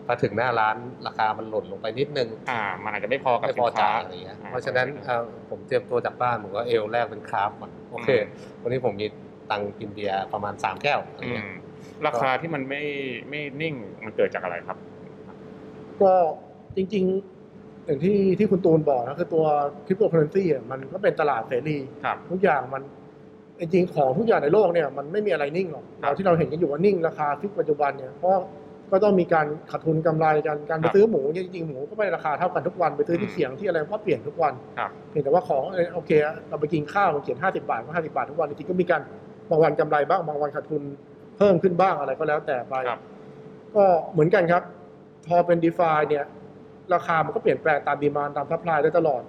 [0.07, 8.09] พอถึงหน้าร้านราคามันหล่นลงไปนิดนึงอ่า มันอาจจะไม่พอกับไม่สิพอนค้า จ่ายอะไรเงี้ยอ่าเพราะฉะนั้นเอ่อผมเตรียมตัวจากบ้านผมก็เอลแรกเป็นคราฟก่อนโอเค
[8.63, 9.07] วันนี้ผมมี
[9.51, 11.53] ตังค์กินเบียร์ประมาณ 3 แก้วอะไรอืเงี้ยม
[12.07, 12.83] ราคาที่มันไม่
[13.29, 14.79] ไม่นิ่งมันเกิดจากอะไรครับ
[16.03, 16.15] ก็
[16.77, 17.42] จริง ๆ
[17.87, 19.45] อย่างที่ที่คุณตูนบอกนะคือตัว
[19.87, 22.83] คริปโตเคอเรนซีอะมันก็เป็นตลาดเสรีครับ ทุกอย่างมัน
[23.61, 28.31] จริงๆของทุกอย่างในโลกเนี่ยมันไม่มีอะไรนิ่งหรอกครับเราที่เราเห็นกันอยู่ว่านิ่งราคาฟิกปัจจุบันเนี่ยเพราะ
[28.93, 36.11] ก็ต้องมีการขาดทุนกำไรกันการไปครับซื้อหมูเนี่ยจริงๆหมูก็ไม่ได้ราคาเท่ากันทุกวันไปซื้อที่อืมเขียงที่อะไรก็เปลี่ยนทุกวันครับเพียงแต่ว่าของเออโอเค
[36.49, 39.01] เราไปกินข้าวมันเขียน50 บาทก็50 บาททุกวันจริงๆก็มีการ
[39.51, 40.83] บางวันกำไรบ้างบางวันขาดทุน
[41.37, 43.01] เพิ่มขึ้นบ้างอะไรก็แล้วแต่ไปครับ
[43.77, 44.63] ก็เหมือนกันครับ
[45.29, 46.25] พอเป็น d e f i เนี่ย
[46.95, 49.23] ราคามันก็เปลี่ยนแปลงตาม demand ตาม supply ได้ตลอด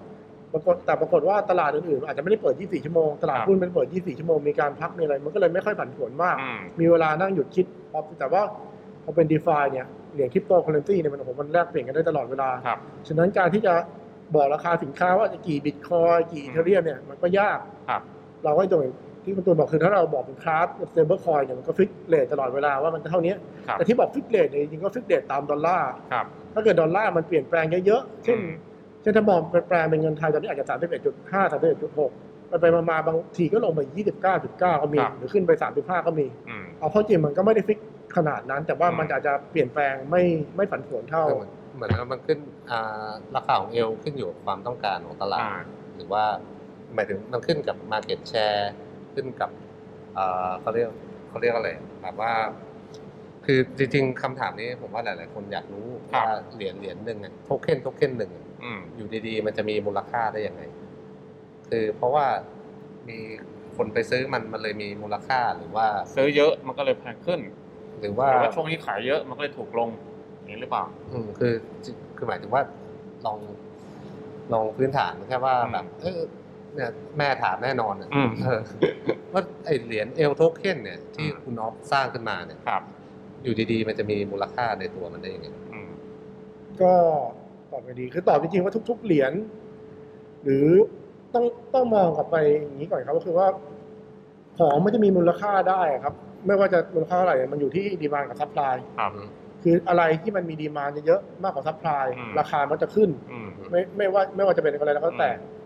[0.54, 8.42] ปรากฏแต่ปรากฏว่าตลาดอื่นๆอาจจะไม่ได้เปิด 24 ชั่วโมง ตลาดครับหุ้นมันเปิด 24 ชั่วโมง มีการพัก มีอะไร มันก็เลยไม่ค่อยผันผวนมากอืมมีเวลานั่งหยุดคิดพอแต่ว่า
[9.04, 13.74] พอเป็น d e f i เนี่ย เหรียญคริปโตเคอเรนซีเนี่ยมันโอ้โหมันแลกเปลี่ยนกันได้ตลอดเวลาครับฉะนั้นการที่จะ
[14.36, 18.02] บอกราคาสินค้าว่าจะกี่บิตคอยน์กี่อีเธอเรียมเนี่ยมันก็ยากครับ
[18.44, 18.86] เราก็โดย
[19.23, 23.33] ที่คุณตูนบอกคือถ้าเราบอกเป็น Craft stable coin เนี่ยมันก็ fix rate ตลอดเวลาว่ามันจะเท่านี้
[23.67, 28.51] ครับแต่ที่บอก fix rate เนี่ยจริงๆก็ fix rate ตามดอลลาร์ครับถ้าเกิดดอลลาร์มันเปลี่ยนแปลงเยอะๆเช่นอืม
[29.01, 33.81] เช่นถ้ามองแปลงเป็นเงินไทยตอนนี้อาจจะ 31.5 31.6 ไปไปๆมาๆบางทีก็ลงไป
[34.21, 37.80] 29.9 ก็มี ครับ หรือขึ้นไป 35 ก็มี อืมเอาเข้าจริงมันก็ไม่ได้ fix
[38.17, 40.23] ขนาดนั้น แต่ว่าอืมมันอาจจะเปลี่ยนแปลงไม่
[40.55, 42.39] ไม่ผันผวนเท่าคือเหมือนเหมือนว่ามันขึ้น
[42.71, 45.62] อ่าราคาของเอลขึ้นอยู่กับความต้องการของตลาดอ่า
[45.95, 46.23] หรือว่า
[46.93, 48.63] หมายถึงมันขึ้นกับ Market Share
[49.13, 49.49] ขึ้นกับ
[50.13, 50.89] เอ่อเขาเรียก
[51.30, 51.69] เขาเรียกอะไร
[52.02, 52.34] แบบว่า
[53.45, 60.62] คือจริงๆคำถามนี้ผมว่าหลาย ๆ คนอยากรู้ครับว่าเหรียญเหรียญหนึ่งอะโทเค็นโทเค็นหนึ่งอะอืมอยู่ดีๆ มันจะมีมูลค่าได้ยังไง
[61.69, 62.26] คือเพราะว่า
[63.10, 63.17] มี
[63.78, 67.39] คนไปซื้อมันมันเลยมีมูลค่าหรือว่า ซื้อเยอะมันก็เลยแพงขึ้น
[67.99, 69.89] หรือหว่ารือว่าช่วงนี้ขายเยอะมันก็เลยถูกลง
[70.36, 71.54] อย่างนี้หรือเปล่า อืมคือ
[72.17, 72.62] คือหมายถึงว่า
[73.26, 73.39] ลอง
[74.54, 76.21] ลองพื้นฐานแค่ว่าอืมแบบเออ
[76.75, 78.62] เนี่ยแม่ถามแน่นอนอะอืม เออ
[79.33, 82.83] ว่าไอเหรียญเอลโทเค็นเนี่ยที่อืมคุณน็อฟสร้างขึ้นมาเนี่ย ครับ
[83.43, 85.89] อยู่ดีๆ มันจะมีมูลค่าในตัวมันได้ยังไง อืม
[86.81, 86.93] ก็
[87.71, 89.33] ตอบไปดีคือตอบจริงๆว่าทุก ๆ เหรียญ
[90.43, 90.67] หรือ
[91.33, 93.47] ต้องต้องมองกลับไปอย่างนี้ก่อนครับก็คือว่า
[94.57, 96.13] ของมันจะมีมูลค่าได้ครับ
[96.47, 99.12] ไม่ว่าจะมูลค่าเท่าไหร่มันอยู่ที่ demand กับ supply ครับ
[99.63, 105.62] คืออะไรที่มันมี demand เยอะๆมากกว่า supply อืม ราคามันจะขึ้น อืม ไม่ไม่ว่าไม่ว่าจะเป็นอะไรแล้วก็แต่อืม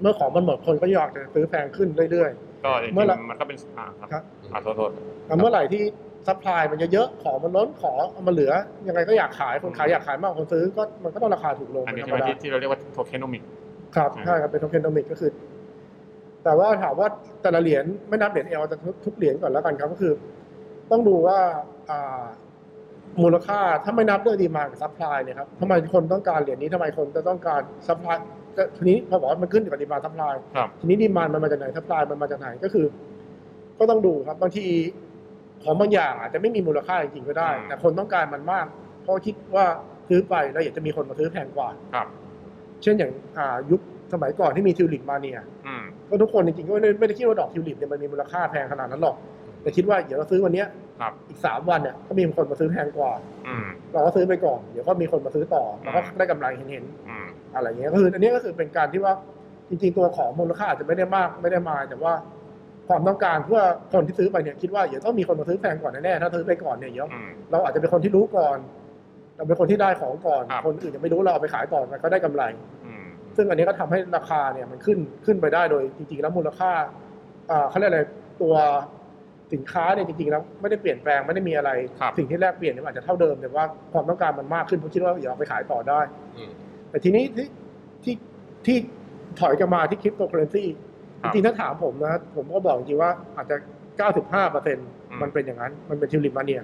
[0.00, 2.30] เมื่อของมันหมดคนก็อยากจะซื้อแพงขึ้นเรื่อย
[2.64, 5.82] ก็จริงเมื่อไหร่ๆมันก็เป็นอ่าครับครับอ่าโทษโทษ ๆแต่เมื่อไหร่ที่
[6.26, 8.52] supply มันเยอะๆของมันล้นของเอามาเหลือ
[8.88, 13.42] ยังไงก็อยากขายคนขายอืมอยากขายมากกว่าคนซื้อก็มันก็ต้องราคาถูกลงอันนี้เป็นธรใช่ไหรรมดาที่ที่เราเรียกว่า tokenomic
[13.96, 15.30] ครับอืมใช่ครับเป็น tokenomics ก็คือ
[16.44, 17.08] แต่ว่าถามว่า
[17.42, 20.12] แต่ละเหรียญไม่นับเหรียญเอลแต่ทุกทุกเหรียญก่อนแล้วกันครับก็คือ
[20.90, 21.38] ต้องดูว่า
[21.90, 22.24] อ่า
[23.22, 28.16] มูลค่าถ้าไม่นับเรื่อง demand กับ supply เนี่ยครับทำไมคนต้องการเหรียญนี้ทำไมคนจะต้องการ supply
[28.76, 32.86] ทีนี้พอบอกว่ามันขึ้นอยู่กับ demand supply ครับทีนี้ demand มันมาจากไหน supply มันมาจากไหนก็คือ
[33.78, 34.66] ก็ต้องดูครับบางที
[35.62, 38.66] ของบางอย่างอาจจะไม่มีมูลค่าจริงๆก็ได้อืมแต่คนต้องการมันมาก
[39.02, 39.64] เพราะคิดว่า
[40.08, 42.06] ซื้อไปแล้วอยากจะมีคนมาซื้อแพงกว่าครับ
[42.82, 43.80] เช่นอย่างอ่ายุค
[44.12, 49.16] สมัยก่อนที่มีทิวลิปมาเนียอืมก็ทุกคนจริงๆก็ไม่ได้ไม่ได้คิดว่าดอกทิวลิปเนี่ยมันมีมูลค่าแพงขนาดนั้นหรอก
[49.62, 50.66] แต่คิดว่าเดี๋ยวเราซื้อวันเนี้ย
[51.00, 53.10] ครับอีกสามวันเนี่ยก็มีคนมาซื้อแพงกว่า
[53.46, 59.12] อืมเราก็ซื้อไปก่อน เดี๋ยวก็มีคนมาซื้อต่อเราก็อืมได้กำไรเห็นอืมๆ อะไรเงี้ยก็คืออันนี้ก็คือเป็นการที่ว่า
[59.68, 62.12] จริงๆตัวของมูลค่าอาจจะไม่ได้มากไม่ได้มาแต่ว่า
[62.88, 63.60] ความต้องการเพื่อ
[63.92, 68.58] คนที่ซื้อไปเนี่ยคิดว่าเดี๋ยวต้องมีคนมาซื้อแพงก่อนแน่ๆถ้าซื้อไปก่อนเนี่ยเดี๋ยวอืมเราอาจจะเป็นคนที่รู้ก่อน
[69.36, 72.42] เราเป็นคนที่ได้ของก่อนครับคนอื่นยังไม่รู้เราเอาไปขายต่อมันก็ได้กำไร
[72.86, 73.04] อืม
[73.36, 76.72] ซึ่งอันนี้ก็ทำให้ราคาเนี่ยมันขึ้นขึ้นไปได้โดยจริงๆแล้วมูลค่า
[77.50, 78.00] อ่าเขาเรียกอะไร
[78.42, 78.54] ตัว
[79.52, 86.00] สินค้าเนี่ยจริงๆแล้วไม่ได้เปลี่ยนแปลงไม่ได้มีอะไรครับสิ่งที่แลกเปลี่ยนเนี่ยมันอาจจะเท่าเดิมแต่ว่าความต้องการมันมากขึ้นเพราะคิดว่าเดี๋ยวเอาไปขายต่อได้
[86.36, 86.50] อืม
[86.90, 87.46] แต่ทีนี้ที่
[88.04, 88.14] ที่
[88.66, 88.76] ที่
[89.40, 90.64] ถอยกลับมาที่คริปโตเคอเรนซี
[91.22, 93.56] ครัจบริงๆถ้าถามผมนะผมก็บอกจริงๆว่าอาจจะ
[94.04, 96.62] 95เปอร์เซ็นต์อืมมันเป็นอย่างนั้น มันเป็นทิวลิปมาเนีย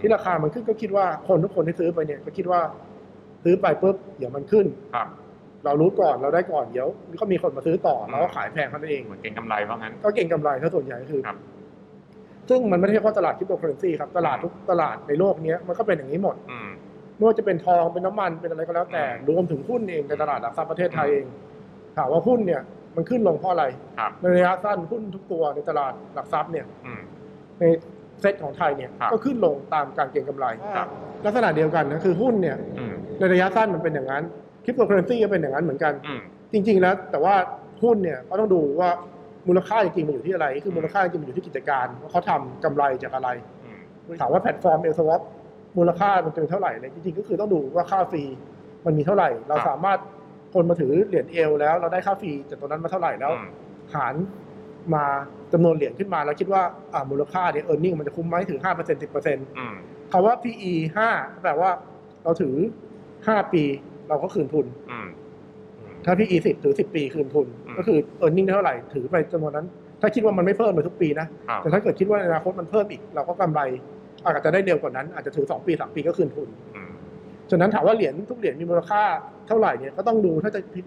[0.00, 2.60] ที่ราคามันขึ้นก็คิดว่าคนทุกคนที่ซื้อไปเนี่ยก็คิดว่า
[3.44, 5.08] ซื้อไปปุ๊บเดี๋ยวมันขึ้นครับ
[5.64, 6.88] เรารู้ก่อนเราได้ก่อนเดี๋ยว
[7.20, 11.36] ก็มีคนมาซื้อต่ออืมเราก็ขายแพงเท่านั้นเองเหมือนเก็งกำไรว่างั้นก็เก่งกำไรถ้าส่วนใหญ่ก็คือครับ
[12.48, 16.70] ซึ่งมันไม่ใช่เฉพาะตลาดคริปโตเคอเรนซีครับตลาดทุกตลาดในโลกเนี้ยมันก็เป็นอย่างนี้หมดอืม
[17.16, 21.26] ไม่ว่าจะเป็นทองเป็นน้ำมันเป็นอะไรก็แล้วแต่อืมรวมถึงหุ้นเองในตลาดหลักทรัพย์ประเทศไทยเอง
[21.96, 22.62] ถามว่าหุ้นเนี่ย
[22.96, 23.64] มันขึ้นลงเพราะอะไร
[23.98, 27.00] ครับ ในระยะสั้นหุ้นทุกตัวในตลาดหลักทรัพย์เนี่ยอืม
[27.60, 27.64] ใน
[28.20, 30.46] เซตของไทยเนี่ยครับก็ขึ้นลงตามการเก็งกำไร
[30.76, 30.88] ครับ
[31.24, 34.22] ลักษณะเดียวกันนะคือหุ้นเนี่ยอืมในระยะสั้นมันเป็นอย่างนั้น
[34.64, 36.20] คริปโตเคอเรนซีก็เป็นอย่างนั้นเหมือนกัน อืม
[36.52, 37.34] จริง ๆ แล้ว แต่ว่า
[37.82, 38.90] หุ้นเนี่ยก็ต้องดูว่า
[39.48, 43.28] มูลค่าจริงๆมันอยู่ที่อะไร คือมูลค่าจริงๆมันอยู่ที่กิจการว่าเขาทำกำไรจากอะไร
[43.64, 43.78] อืม
[44.20, 45.20] ถามว่าแพลตฟอร์มเอลสวอป
[45.78, 48.24] มูลค่ามันเป็นเท่าไหร่เลยจริงๆก็คือต้องดูว่าค่า fee
[48.86, 49.98] มันมีเท่าไหร่ เราสามารถ
[50.54, 53.32] คนมาถือเหรียญเอลแล้วเราได้ค่า fee จากตรงนั้นมาเท่าไหร่แล้ว
[53.94, 54.14] หาร
[54.94, 55.04] มา
[55.52, 56.62] จำนวนเหรียญขึ้นมาแล้วคิดว่า
[56.94, 59.46] อ่ามูลค่าเนี่ยเออร์เน็งมันจะคุ้มไหมถือห้าเปอร์เซ็นต์สิบเปอร์เซ็นต์
[60.12, 61.08] คำว่า PE ห้า
[61.42, 61.70] แปลว่า
[62.24, 62.54] เราถือ
[63.26, 63.62] ห้าปี
[64.08, 64.66] เราก็คืนทุน
[66.04, 69.66] ถ้า PE สิบถือสิบปีคืนทุน ก็คือเออร์เน็งเท่าไหร่ถือไปจำนวนนั้น
[70.00, 71.26] ถ้าคิดว่ามันไม่เพิ่มไปทุกปีนะ
[71.58, 73.60] แต่ถ้าเกิดคิดว่าในอนาคตมันเพิ่มอีก เราก็กำไร
[74.24, 76.92] อาจจะได้เร็วกว่านั้นอาจจะถือ 2 ปี 3 ปีก็คืนทุนอืม
[77.50, 79.02] ฉะนั้นถามว่าเหรียญทุกเหรียญมีมูลค่า
[79.48, 80.80] เท่าไหร่เนี่ยก็ต้องดูถ้าจะพิ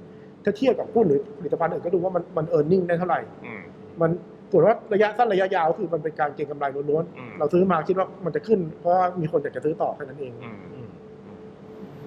[0.43, 3.62] ถ้าเทียบกับหุ้นหรือผลิตภัณฑ์อื่นก็ดูว่ามันมัน earning ได้เท่าไหร่อืม
[4.02, 4.12] มัน
[4.52, 10.88] ส่วนว่าระยะสั้นระยะยาวคือมันเป็นการเก็งกำไรล้วนอืมๆเราซื้อมาคิดว่ามันจะขึ้น เพราะว่ามีคนอยากจะซื้อต่อแค่นั้นเองอืมอืม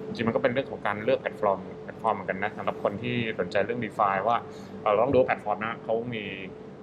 [0.07, 4.37] จริงมันก็เป็นเรื่องของการเลือกแพลตฟอร์มแพลตฟอร์มเหมือนกันนะสำหรับคนที่สนใจเรื่อง d e f i ว่า
[4.83, 6.25] เอ่อเราต้องดูว่าแพลตฟอร์มนะเขามี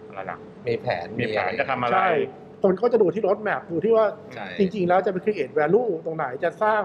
[0.08, 2.00] อะไรล่ะมีแผนมีแผนจะทำอะไร
[2.68, 6.82] ใช่ตนก็จะดูที่ roadmap ดูที่ว่าใช่ จริง ๆ แล้วจะไป create value ตรงไหนจะสร้าง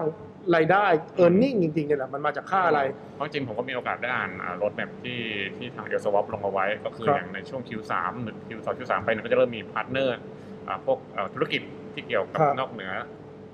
[0.55, 0.85] รายได้
[1.23, 2.81] earning จริงๆเนี่ยแหละมันมาจากค่าอะไร
[3.15, 4.31] เพราะจริงผมก็มีโอกาสได้อ่าน
[4.63, 5.19] roadmap ที่
[5.57, 7.93] ที่ทางเอลสวอปลงมาไว้ ก็คือครับอย่างในช่วง Q3
[8.23, 10.17] หรือ Q2 Q3 ไปเนี่ยก็จะเริ่มมี partner
[10.85, 11.61] พวกเอ่อธุรกิจ
[11.93, 12.91] ที่เกี่ยวกับครับ นอกเหนือ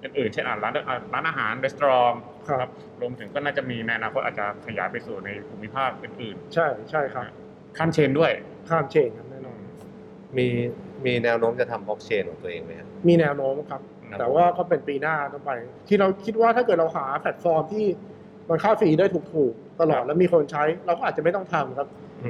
[0.03, 2.15] อื่นๆเช่นอะร้านอะร้านอาหารรีสอร์ท
[2.49, 2.69] ครับ
[3.01, 8.31] รวมถึงก็น่าจะมีในอนาคตอาจจะขยายไปสู่ในภูมิภาคอื่นใช่ใช่ครับ ๆข้าม chain ด้วย
[8.69, 9.59] ข้าม chain ครับแน่นอน
[10.37, 10.47] มี
[11.05, 15.51] มีแนวโน้มจะทำบล็อกเชนของตัวเองไหมครับ มีแนวโน้มครับ ครับ แต่ว่าก็เป็นปีหน้าต้องไป
[15.87, 17.85] ที่เราคิดว่าถ้าเกิดเราหาแพลตฟอร์มที่
[18.49, 21.87] มันค่า fee ได้ถูกๆ ตลอดแล้วมีคนใช้ เราก็อาจจะไม่ต้องทำครับ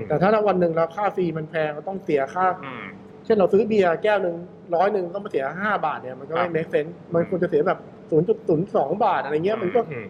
[0.08, 2.84] แต่ถ้าวันหนึ่งเราค่า fee มันแพงเราต้องเสียค่า อืม
[3.26, 4.36] เช่นเราซื้อเบียร์แก้วหนึ่ง
[4.76, 7.80] ร้อยหนึ่งต้องมาเสียห้าบาทเนี่ยมันก็ครัไม่บเมคเซน s ์มันควรจะเสียแบบ
[8.12, 10.08] ศูนย์จุดศูนย์สองบาทอะไรเงี้ยมันก็อืม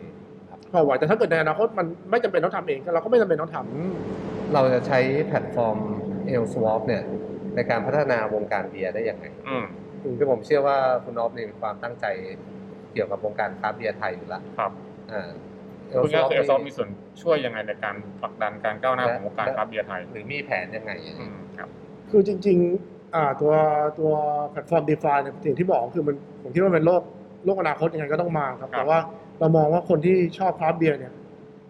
[0.71, 5.77] พอไหวแต่ถ้าเกิดในอนาคตมันไม่จำเป็นต้องทำเองก็เราก็ไม่จำเป็นต้องทำเราจะใช้แพลตฟอร์ม
[6.41, 7.03] l s w a p เนี่ย
[7.55, 9.65] ในการพัฒนาวงการเบียร์ได้ยังไงอืม
[10.17, 12.05] คือผมเชื่อว่าคุณออฟเนี่ยมีความตั้งใจ
[12.93, 14.71] เกี่ยวกับวงการคราฟต์เบียร์ไทยอยู่แล้วครับ
[15.11, 15.29] อ่า
[16.03, 16.89] คุณก็คือเอลสวอปนี่มีส่วน
[17.21, 21.69] ช่วยยังไงในการผลักดันการก้าวหน้าของวงการคราฟต์เบียร์ไทย หรือมีแผนยังไงอืมครับ
[22.09, 23.53] คือจริงๆอ่าตัว
[23.99, 24.11] ตัว
[24.49, 27.01] แพลตฟอร์ม d e f i เนี่ยสิ่งที่บอกคือมันผมคิดว่าเป็นโลก
[27.45, 28.99] โลกอนาคตยังไงก็ต้องมาครับครับแต่ว่า
[29.39, 31.13] เรามองว่าคนที่ชอบคราฟต์เบียร์เนี่ย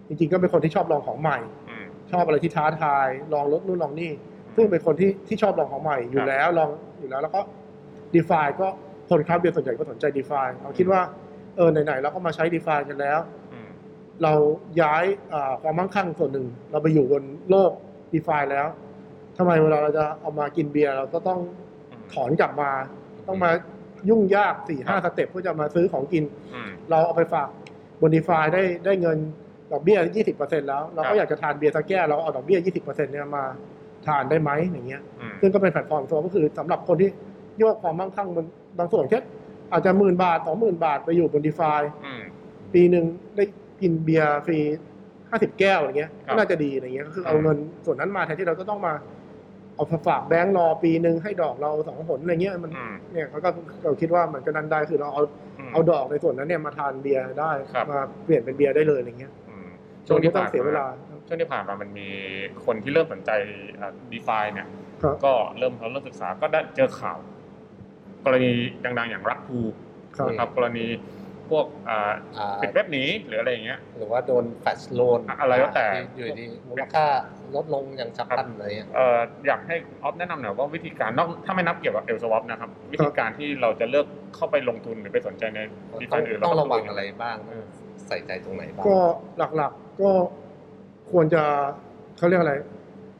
[0.08, 1.38] จริงๆก็เป็นคนที่ชอบลองของใหม่
[1.70, 4.12] อืมชอบอะไรที่ท้าทาย ลองรสนู่นลองนี่
[4.60, 6.69] ซึ่งเป็นคนที่ที่ชอบลองของใหม่อยู่แล้วลอง
[7.00, 7.41] อยู่แล้วแล้วก็
[8.13, 8.67] d e f i ก็
[9.10, 11.02] คนคราฟต์เบียร์ส่วนใหญ่ก็สนใจ DeFi เราคิดว่า
[11.56, 13.19] เออไหนๆเราก็มาใช้ DeFi กันแล้ว
[13.54, 13.69] อืม
[14.24, 14.34] เรา
[14.82, 17.72] ย้ายอ่าความมั่งคั่งส่วนหนึ่ง เราไปอยู่บนโลก
[18.13, 18.67] DeFi แล้ว
[19.38, 21.39] ทำไมเวลาเราจะเอามากินเบียร์เราก็ต้อง
[22.13, 22.72] ถอนกลับมา
[23.28, 23.52] ต้องมา
[24.10, 27.50] ยุ่งยากสี่ห้า step เพื่อจะมาซื้อของกินอืมเราเอาไปฝาก
[28.02, 29.17] บน DeFi ได้ได้เงิน
[29.72, 30.00] ดอกเบี้ย
[30.34, 33.45] 20%แล้ว เราก็ครับอยากจะทานเบียร์สักแก้วเราเอาดอกเบี้ย 20%เนี่ยมา
[34.10, 37.10] ทานได้ไหมอย่างเงี้ย อืมซึ่งก็เป็นแพลตฟอร์มตัวก็คือสำหรับคนที่
[37.60, 38.45] โยกความมั่งคั่งมัน
[38.80, 39.19] บางส่วนแค่
[39.72, 41.72] อาจจะหมื่นบาทสองหมื่นบาทไปอยู่บน DeFi
[42.06, 42.22] อืม
[42.74, 43.43] ปีหนึ่งได้
[43.82, 44.60] กินเบียร์ฟรี
[45.30, 48.93] ห้าสิบแก้วอะไรเงี้ยครับก็น่าจะดีอะไรเงี้ยก็คือเอาอืมเงินส่วนนั้นมาแทนที่เราก็ต้องมา
[49.76, 53.50] เอาฝากแบงก์รอปีหนึ่งให้ดอกเราสองหนอะไรเงี้ยมันอืมเนี่ยเขาก็
[53.84, 55.24] เราคิดว่ามันก็นั่นได้คือเราเอา
[55.67, 59.67] ม เอาดอกในส่วนนั้นเนี่ยมาทานเบียร์ได้ครับ มาเปลี่ยนเป็นเบียร์ได้เลยอะไรเงี้ยอืม
[60.08, 60.86] ช่วงนี้ต้องเสียเวลา
[61.30, 62.08] ช่วงที่ผ่านมามันมี
[62.65, 63.32] คนที่เริ่มสนใจ
[64.13, 64.68] ดีฟาเนี่ย
[65.02, 67.18] ครับก็เริ่มเขาเริ่มศึกษาก็ได้เจอข่าว
[68.26, 68.52] กรณี
[68.84, 69.60] ดังๆอย่างรักภู
[70.18, 70.86] ครับนะครับกรณี
[71.50, 77.06] พวกอ่าอ่าปิดเว็บหนีหรืออะไรอย่างเงี้ยหรือว่าโดนแฟชโลนอะไรก็แต่อยู่ดีมูลค่า
[77.56, 85.60] ลดลงอย่างฉับพลันอะไรเงี้ยเอ่ออยากให้ออฟแนะนำหน่อยว่าวิธีการนอกถ้าไม่นับเกี่ยวกับเอลสวอปนะครับ วิธีการที่เราจะเลือกเข้าไปลงทุนหรือไปสนใจใน
[86.02, 87.65] ดีต้ฟาองอื่นต้องเาระวังดูยัอะไรบ้างเออ
[88.08, 88.98] ใส่ใจตรงไหนบ้างก็
[89.58, 90.12] หลักๆก็
[91.12, 91.43] ควรจะ
[92.17, 92.54] เขาเรียกอะไร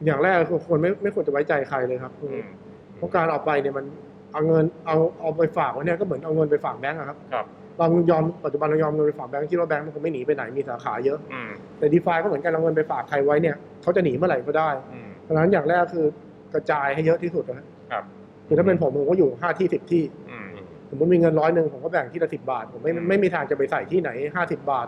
[0.06, 2.40] อย่างแรกคือควรไม่ไม่ควรจะไว้ใจใครเลยครับอืม
[2.96, 3.84] เพราะการเอาไปเนี่ยมัน
[4.32, 7.46] เอาเงินเอาเอาไปฝากไว้เนี่ยก็เหมือนเอาเงินไปฝากแบงก์อะครับครับ
[7.78, 16.06] เรายอมปัจจุบันเรายอมเงินไปฝากแบงก์คิดว่าแบงก์มันคงไม่หนีไปไหนมีสาขาเยอะอืมแต่ดีฟาก็เหมือนกันเอาเงินไปฝากใครไว้เนี่ยเขาจะหนีเมื่อไหร่ก็ได้อืมเพราะฉะนั้นอย่างแรกคือ
[16.54, 18.04] กระจายให้เยอะที่สุดนะครับครับ
[18.46, 20.48] คือถ้าเป็นผมผมก็อยู่ห้าที่สิบที่อืม
[20.90, 24.86] สมมติมีเงินร้อยหนึ่งผมก็แบ่งที่ละสิบบาท ผมไม่อืมไม่มีทางจะไปใส่ที่ไหนห้าสิบบาท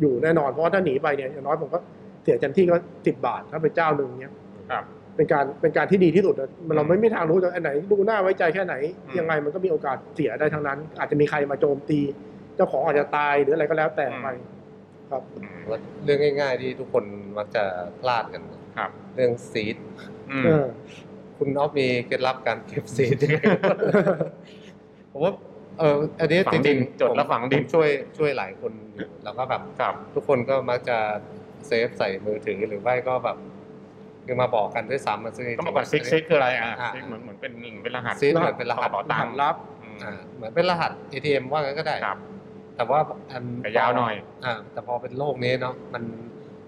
[0.00, 1.78] อยู่แน่นอนเพราะว่าถ้าหนีไปเนี่ยอย่างน้อยผมก็
[2.26, 4.34] เสียเต็มที่ก็สิบบาท ถ้าเป็นเจ้าหนึ่งเนี่ย
[4.70, 4.84] ครับ
[5.16, 8.74] เป็นการเป็นการที่ดีที่สุดนะเราไม่มีทางรู้จะอันไหน ดูหน้าไว้ใจแค่ไหน
[9.06, 12.00] อืม ยังไงมันก็มีโอกาสเสียได้ทั้งนั้น อาจจะมีใครมาโจมตี
[12.56, 14.26] เจ้าของอาจจะตายหรืออะไรก็แล้วแต่ไป
[15.10, 17.04] ครับอืมว่าเรื่องง่าย ๆ ที่ทุกคน
[17.36, 17.64] มักจะ
[18.00, 18.42] พลาดกัน
[18.76, 19.76] ครับเรื่อง seed
[20.30, 20.66] อืม เออ
[21.38, 23.38] คุณออฟมีเคล็ดลับการเก็บ seed ยังไง
[25.12, 25.32] ผมว่า
[25.78, 30.98] เอออันนี้ฝังดิรินงจดแล้วฝังดิน ผมช่วยช่วยหลายคนอยู่แล้วก็แบบ ครับ ทุกคนก็มักจะ
[31.66, 33.36] save ใส่มือถือหรือไม่ก็แบบ
[34.26, 37.52] คือมาบอกกันด้วยซ้ำมาซึ่งจริงๆต้องบอกก่อน seed seed คืออะไรอะอ่า seedเหมือนเหมือนเป็น
[37.82, 42.18] เป็นรหัสซิกเหมือนเป็นรหัสกระเป๋าตังค์ลับอืมอ่าเหมือนเป็นรหัส ATM ว่างั้นก็ได้ครับ
[42.76, 43.00] แต่ว่า
[43.30, 46.02] อันแต่ยาวหน่อยอ่าแต่พอเป็นโลกนี้เนาะมัน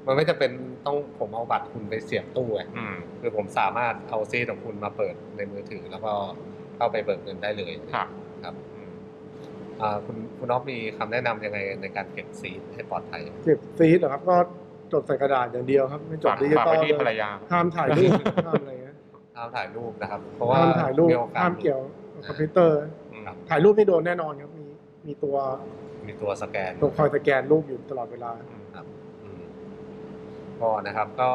[0.06, 0.52] มันไม่จะเป็น
[0.86, 6.12] ต้องผมเอาบัตรคุณไปเสียบตู้ไงอืมคือผมสามารถเอาซีดของคุณมาเปิดในมือถือ แล้วก็
[6.76, 8.08] เข้าไปเบิกเงินได้เลยครับ
[8.44, 8.92] ครับอืม
[9.80, 14.36] อ่าคุณคุณอ๊อฟมีคำแนะนำยังไงในการเก็บซีดให้ปลอดภัย เก็บซีดเหรอครับก็
[14.92, 18.10] จดใส่กระดาษอย่างเดียวครับ ไม่จดฝากดิจิฝากตอไปลที่ภรเลรยยา ห้ามถ่ายรูป
[18.46, 18.94] ห้ามอะไรเงี้ย
[19.36, 21.80] ห้ามถ่ายรูปนะครับ เพราะว่าห้ามถ่ายรูปมีโอกาสห้ามเกี่ยว
[22.14, 22.78] กับคอมพิวเตอร์
[23.12, 24.66] อืมครับถ่ายรูปนี่โดนแน่นอนครับมี
[25.06, 25.36] มีตัว
[26.06, 28.30] มีตัวสแกน ตัวคอยสแกนรูปอยู่ตลอดเวลา
[28.76, 28.86] ครับ
[29.24, 29.42] อืม
[30.60, 31.28] ก็นะครับก็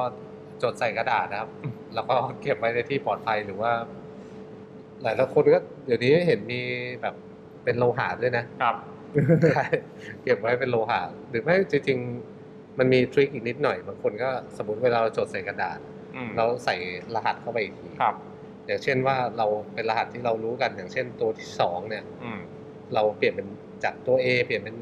[0.63, 1.49] จดใส่กระดาษนะครับ
[1.95, 3.71] แล้วก็เก็บไว้ในที่ปลอดภัยหรือว่า
[5.01, 6.61] หลายๆคนก็เดี๋ยวนี้เห็นมี
[7.01, 7.15] แบบ
[7.63, 8.75] เป็นโลหะด้วยนะครับ
[9.55, 9.65] ใช่
[10.23, 12.32] เก็บไว้เป็นโลหะหรือไม่จริงๆ
[12.79, 15.79] มันมี trick อีกนิดหน่อยบางคนก็สมมติเวลาเราจดใส่กระดาษ
[16.15, 16.75] อืมเราใส่
[17.15, 18.15] รหัสเข้าไปอีกทีครับ
[18.65, 22.39] อย่างเช่นว่าเราเป็นรหัสที่เรารู้กันอย่างเช่นตัวที่สองเนี่ยอืม
[22.93, 23.47] เราเปลี่ยนเป็น
[23.83, 24.75] จากตัว A เปลี่ยนเป็น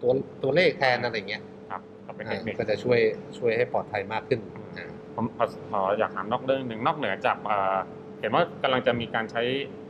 [0.00, 0.10] ตัว
[0.42, 3.00] ตัวเลขแทนอะไรเงี้ยครับก็เป็นเทอ่าเทคนิคก็จะช่วย
[3.38, 4.40] ช่วยให้ปลอดภัยมากขึ้น
[4.76, 7.76] อ่าผมขอขออยากถามนอกเรื่องหนึ่งนอกเหนือจากเอ่อ
[8.20, 9.42] เห็นว่ากำลังจะมีการใช้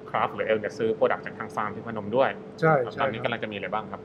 [0.08, 4.00] คราฟต์หรือเอลเนี่ยซื้อ product จากทางฟาร์มที่พนมด้วยใช่ตใช่อนนี้คกำรับลังจะมีอะไรบ้างครับ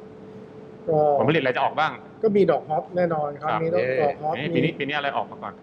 [0.86, 1.92] ก็ผลผลิตอะไรจะออกบ้าง
[2.24, 5.54] ก็มีดอกฮอปแน่นอนครับครับมีดอกดอกฮอปเอ๊ะมีปีนี้ปีนี้อะไรออกมาก่อน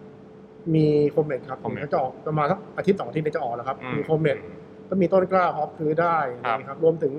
[0.75, 4.37] มีโคมเมดครับโคมเมดก็จะออกประมาณสักอาทิตย์สองอาทิตย์เดี๋ยวจะออกแล้วครับอืมีโคมเมด
[4.89, 7.13] ก็มีต้นกล้าฮอปซื้อได้ครับนะครับ รวมถึง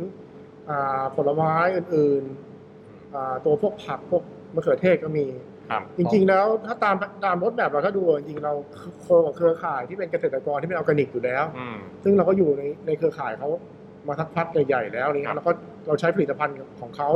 [0.71, 4.23] อ่าผลไม้อื่นๆอ่าตัวพวกผักพวก
[4.55, 5.27] มะเขือเทศก็มี
[5.71, 8.53] ครับจริงๆแล้วถ้าตามตามรถแบบเราถ้าดูจริงๆเรา
[9.03, 13.49] โคกับเครือข่ายที่เป็นเกษตรกรที่เป็นออร์แกนิกอยู่แล้วอืมซึ่งเราก็อยู่ในในเครือข่ายเขา
[14.09, 15.53] มาสักพักใหญ่ๆแล้วนี่ครับแล้วก็
[15.87, 17.11] เราใช้ผลิตภัณฑ์ของเขา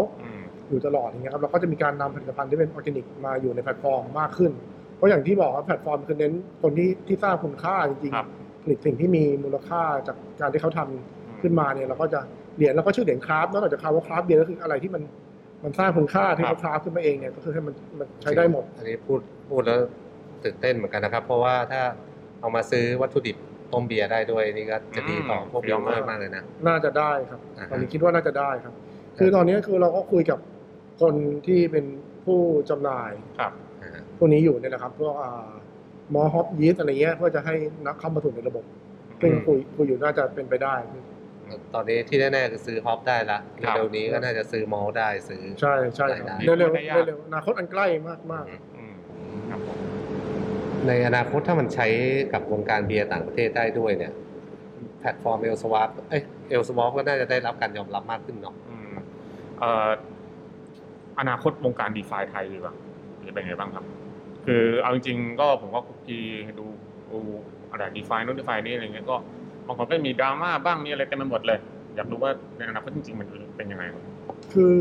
[0.68, 4.53] อืมอยู่ตลอดอย่างเงี้ยครับเราก็จะมีการนำผลิตภัณฑ์ที่เป็นออร์แกนิกมาอยู่ในแพลตฟอร์มมากขึ้น
[4.96, 12.20] เพราะอย่างที่บอกว่าแพลตฟอร์มคือเน้นคนที่ที่สร้างคุณค่าจริงครับๆผลิตสิ่งที่มีมูลค่าจากการที่เขาทำขึ้นมาเนี่ยเราก็จะ
[12.57, 15.03] เหรียญเราก็ชื่อเหรียญคราฟต์นอกจากคำว่าคราฟต์เบียร์ก็คืออะไรที่มัน
[15.64, 19.79] มันสร้างคุณค่าที่เขาครับ craft ขึ้นมาเองเนี่ยก็คือให้มันมันใช้ได้หมด อันนี้พูดพูดแล้ว
[20.44, 21.83] ตื่นเต้นเหมือนกันนะครับ เพราะว่าถ้า
[22.40, 23.37] เอามาซื้อวัตถุดิบ
[23.72, 28.74] ต้มเบียร์ได้ด้วยนี่ก็จะดีต่อพวก brewer เฟี้ยววเมอมากมากเลยนะ น่าจะได้ครับอ่าฮะตอนนี้คิดว่าน่าจะได้ครับ
[29.18, 30.38] คือตอนนี้คือเราก็คุยกับ
[31.00, 31.14] คน
[31.46, 31.85] ที่เป็น
[32.24, 33.52] ผู้จำหน่ายครับ
[33.83, 35.52] อ่าพวกนี้อยู่เนี่ยนะครับพวกอ่า
[36.14, 37.54] malt hop yeast อะไรเงี้ยเพื่อจะให้
[37.87, 38.64] นักเข้ามาสู่ในระบบ
[39.20, 40.74] ซึ่งคุยคุยอยู่น่าจะเป็นไปได้
[41.74, 48.44] ตอนนี้ที่แน่ๆคือซื้อ hop ได้ละครับ เร็วๆนี้ก็น่าจะซื้อ malt ได้ซื้อ ใช่ใช่ครับได้ เร็วได้ๆยากเร็วๆอนาคตอันใกล้มากมาก
[48.76, 48.94] อืม
[49.50, 49.78] ครับผม
[50.87, 51.87] ในอนาคตถ้ามันใช้
[52.33, 54.12] กับวงการเบียร์ต่างประเทศได้ด้วยเนี่ย
[55.00, 58.92] แพลตฟอร์ม L Swap เอ้ย L Swap ก็น่าจะได้รับการยอมรับมากขึ้นเนาะ อืม
[59.59, 59.88] เอ่อ
[61.20, 62.74] อนาคตวงการ DeFi ไทยดีกว่า
[63.27, 63.85] จะเป็นไงบ้างครับ
[64.46, 66.18] คือเอาจริงๆก็ผมก็คลุกคลี
[66.59, 66.66] ดู
[67.11, 67.18] ดู
[67.70, 69.16] อะไร DeFi โน้น DeFi นี่อะไรเงี้ยก็
[69.66, 71.59] บางคนก็มีดราม่าบ้างมีอะไรเต็มไปหมดเลย
[71.96, 74.03] อยากรู้ว่าในอนาคตจริงๆมันเป็นยังไงครับ
[74.53, 74.74] คือ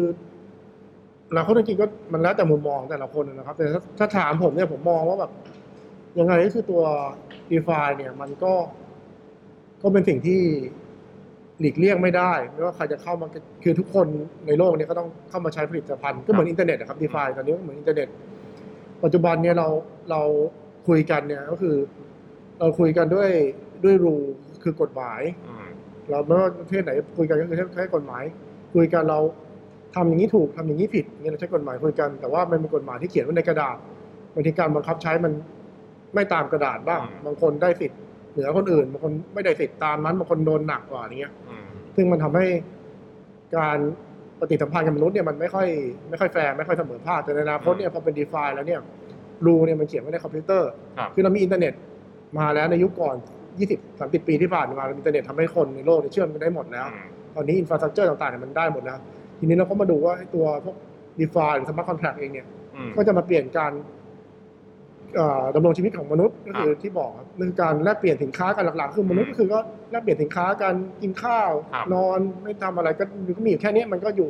[1.30, 5.32] อนาคตจริงๆก็มันแล้วแต่มุมมองแต่ละคนนะครับ แต่ถ้าถ้าถามผมเนี่ยผมมองว่าแบบ
[6.20, 6.84] ยังไงก็คือตัว
[7.50, 8.54] d e f i เนี่ย มันก็
[9.82, 10.42] ก็เป็นสิ่งที่
[11.60, 13.28] หลีกเลี่ยงไม่ได้ไม่ว่าใครจะเข้ามา
[13.64, 14.08] คือทุกคน
[14.48, 18.08] ในโลกเนี้ก็ต้องเข้ามาใช้ผลิตภัณฑ์ก็เหมือนอินเทอร์เน็ตนะครับ d e f i ตอนนี้ก็เหมือนอินเทอร์เน็ต
[19.04, 19.68] ปัจจุบันเนี่ยเรา
[20.12, 20.22] เรา
[20.88, 21.76] คุยกันเนี่ยก็คือ
[22.60, 23.30] เราคุยกันด้วย
[23.84, 24.16] ด้วยรู
[24.64, 25.68] คือกฎหมายอืม
[26.10, 28.24] เราไม่ว่าประเทศไหนคุยกันก็คือใช้กฎหมาย
[28.76, 29.20] คุยกันเรา
[29.96, 33.78] ทำอย่างนี้ถูกทำอย่างนี้ผิดเนี่ยเราใช้กฎหมายคุยกัน แต่ว่ามันเป็นกฎหมายที่เขียนไว้ในกระดาษ
[34.34, 35.34] บางทีการบังคับใช้มัน
[36.16, 38.00] ไม่ตามกระดาษบ้าง บางคนได้สิทธิ์
[38.34, 41.66] เหนือคนอื่นบางคนไม่ได้สิทธิ์ตามนั้นบางคนโดนหนักกว่าอย่างเงี้ย อืม
[41.96, 42.46] ซึ่งมันทำให้
[43.58, 43.78] การ
[44.40, 45.68] ปฏิสัมพันธ์กับมนุษย์เนี่ยมันไม่ค่อย
[46.10, 48.80] ไม่ค่อยแฟร์ไม่ค่อยเสมอภาคแต่ในอนาคตเนี่ยพอเป็นดีฟาแล้วเนี่ย
[49.46, 51.74] rule เนี่ยมันเขียนไว้ในคอมพิวเตอร์ ครับ คือเรามีอินเทอร์เน็ต
[52.38, 53.16] มาแล้วในยุคก่อน
[53.60, 58.98] 20 30 ปีที่ผ่านมาอินเทอร์เน็ตทำให้คนในโลกเนี่ยเชื่อมกันได้หมดแล้วอืมตอนนี้ infrastructure ต่างๆเนี่ยมันได้หมดแล้ว
[59.40, 60.76] ทีนี้เราก็มาดูว่าไอ้ตัวพวก
[61.20, 64.03] DeFi หรือ smart contract เองเนี่ย อืมก็จะมาเปลี่ยนการเอ่อ
[65.56, 69.60] ดำรงชีวิตของมนุษย์ก็คือครับที่บอกครับนั่นคือการแลกเปลี่ยนสินค้ากันหลักๆ คือมนุษย์อืมก็คือก็
[69.92, 73.04] แลกเปลี่ยนสินค้ากันกินข้าว ครับนอนไม่ทำอะไรก็
[73.38, 74.30] ก็มีอยู่แค่นี้มันก็อยู่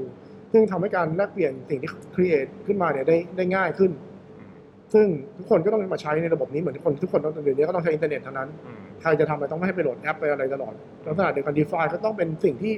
[0.53, 3.91] ซึ่งทำให้การแลกเปลี่ยนสิ่งที่ create ขึ้นมาเนี่ยได้ได้ง่ายขึ้น
[4.39, 4.49] อืม
[4.93, 5.05] ซึ่ง
[5.37, 10.73] ทุกคนก็ต้องมาใช้ในระบบนี้เหมือนทุกคนทุกคนต้องเดี๋ยวนี้ก็ต้องใช้อินเทอร์เน็ตเท่านั้น อืมใครจะทำอะไรต้องไม่ให้ไปโหลดแอปไปอะไรตลอด
[11.05, 12.73] ลักษณะเดียวกัน DeFi ก็ต้องเป็นสิ่งที่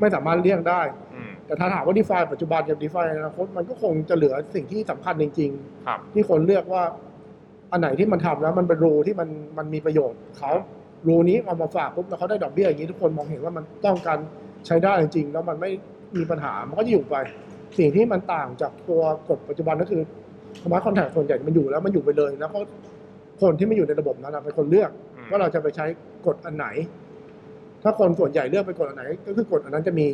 [0.00, 0.80] ไม่สามารถเลี่ยงได้
[1.14, 5.50] อืมแต่ถ้าถามว่า DeFi ปัจจุบันกับ DeFi ในอนาคตมันก็คงจะเหลือสิ่งที่สำคัญจริง
[5.86, 6.82] ครับ ๆ ที่คนเลือกว่า
[7.72, 10.52] อันไหนที่มันทำแล้วมันเป็น rule ที่มันมันมีประโยชน์เขา
[11.08, 14.18] rule นี้เอามาฝากปุ๊บแล้วเขาได้ดอกเบี้ยอย่างนี้ทุกคนมองเห็นว่ามันต้องการ
[14.66, 15.70] ใช้ได้จริงๆแล้วมันไม่
[16.16, 17.16] มีปัญหามันก็จะอยู่ไป
[17.78, 20.02] สิ่งที่มันต่างจากตัวกฎปัจจุบันก็คือ
[20.62, 22.58] smart contract ส่วนใหญ่มันอยู่แล้วมันอยู่ไปเลยแล้วก็
[23.40, 25.86] คนที่ไม่อยู่ในระบบนั้นนะเป็นคนเลือกอืมว่าเราจะไปใช้
[26.26, 26.66] กฎอันไหน
[27.82, 30.06] ถ้าคนส่วนใหญ่เลือกไปกฎอันไหน ก็คือกฎอันนั้นจะมี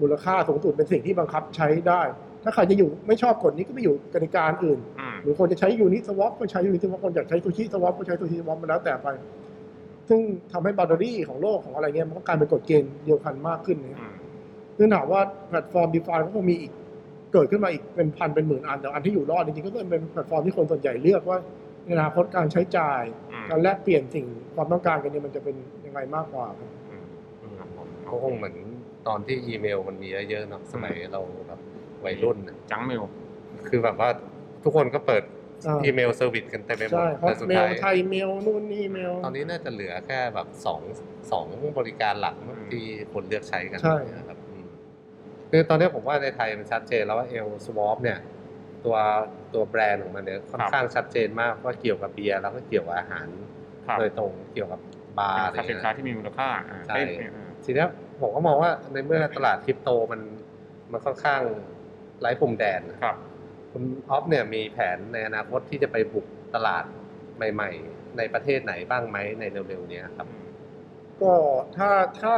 [0.00, 2.00] มูลค่าสูงสุดเป็นสิ่งที่บังคับใช้ได้
[2.42, 9.08] ถ้าใครจะอยู่ไม่ชอบกฎนี้ก็ไปอยู่กติกาอื่นอืม หรือคนจะใช้ Uniswap ก็ใช้ Uniswap คนอยากใช้ SushiSwap ก็ใช้ SushiSwap มันแล้วแต่ไป
[10.08, 10.20] ซึ่ง
[10.52, 14.14] ทำให้ boundary ของโลกของอะไรเงี้ยมันก็กลายเป็นกฎเกณฑ์เดียวกันมากขึ้นเนี่ยอืม
[14.76, 16.72] ซึ่งถามว่าแพลตฟอร์ม d e f i ก็คงมีอีก
[17.32, 21.38] เกิดขึ้นมาอีกเป็นพันเป็นหมื่นอันแต่อันที่อยู่รอดจริงๆก็เป็นแพลตฟอร์มที่คนส่วนใหญ่เลือกว่า
[21.84, 25.56] ในอนาคตการใช้จ่ายอืมการแลกเปลี่ยนสิ่งความต้องการกันเนี่ยมันจะเป็น
[25.86, 27.06] ยังไงมากกว่าครับอืม
[27.58, 28.56] ครับผมเขาคงเหมือน
[29.06, 31.60] ตอนที่อีเมลมันมีเยอะๆเนาะสมัยเราแบบ
[32.04, 33.02] วัยรุ่นน่ะจังเมล
[33.68, 34.08] คือแบบว่า
[34.64, 35.22] ทุกคนก็เปิด
[35.66, 40.80] อ่า อีเมล service กันเต็มไปหมดใช่ฮอแต่สุดท้าย ไทยเมลนู่นนี่เมล ตอนนี้น่าจะเหลือแค่แบบสอง
[41.32, 41.46] สอง
[41.78, 44.64] บริการหลักอืม ที่คนเลือกใช้กันใช่ นะครับอืม
[45.50, 48.18] คือตอนนี้ผมว่าในไทยมันชัดเจนแล้วว่า L Swap เนี่ย
[48.84, 48.96] ตัว
[49.54, 53.26] ตัวแบรนด์ของมันเนี่ยค่อนข้างชัดเจนมากว่าเกี่ยวกับเบียร์แล้วก็เกี่ยวกับอาหาร
[53.86, 54.80] ครับโดยตรงเกี่ยวกับ
[55.18, 57.88] บาร์อะไรเงี้ย เป็นสินเงี้ค้าที่มีมูลค่าอ่าใช่ เอ้ยเออทีเนี้ย
[58.20, 60.20] ผมก็มองว่าในเมื่อตลาดคริปโตมัน
[60.92, 61.40] มันค่อนข้าง
[62.20, 63.16] ไร้พรมแดนครับ
[63.76, 66.84] คุณออฟเนี่ยมีแผนในอนาคตที่จะไปบุกตลาด
[67.54, 70.26] ใหม่ ๆ ในประเทศไหนบ้างไหมในเร็วๆเนี้ยครับ
[71.22, 71.32] ก็
[71.76, 72.34] ถ้าถ้า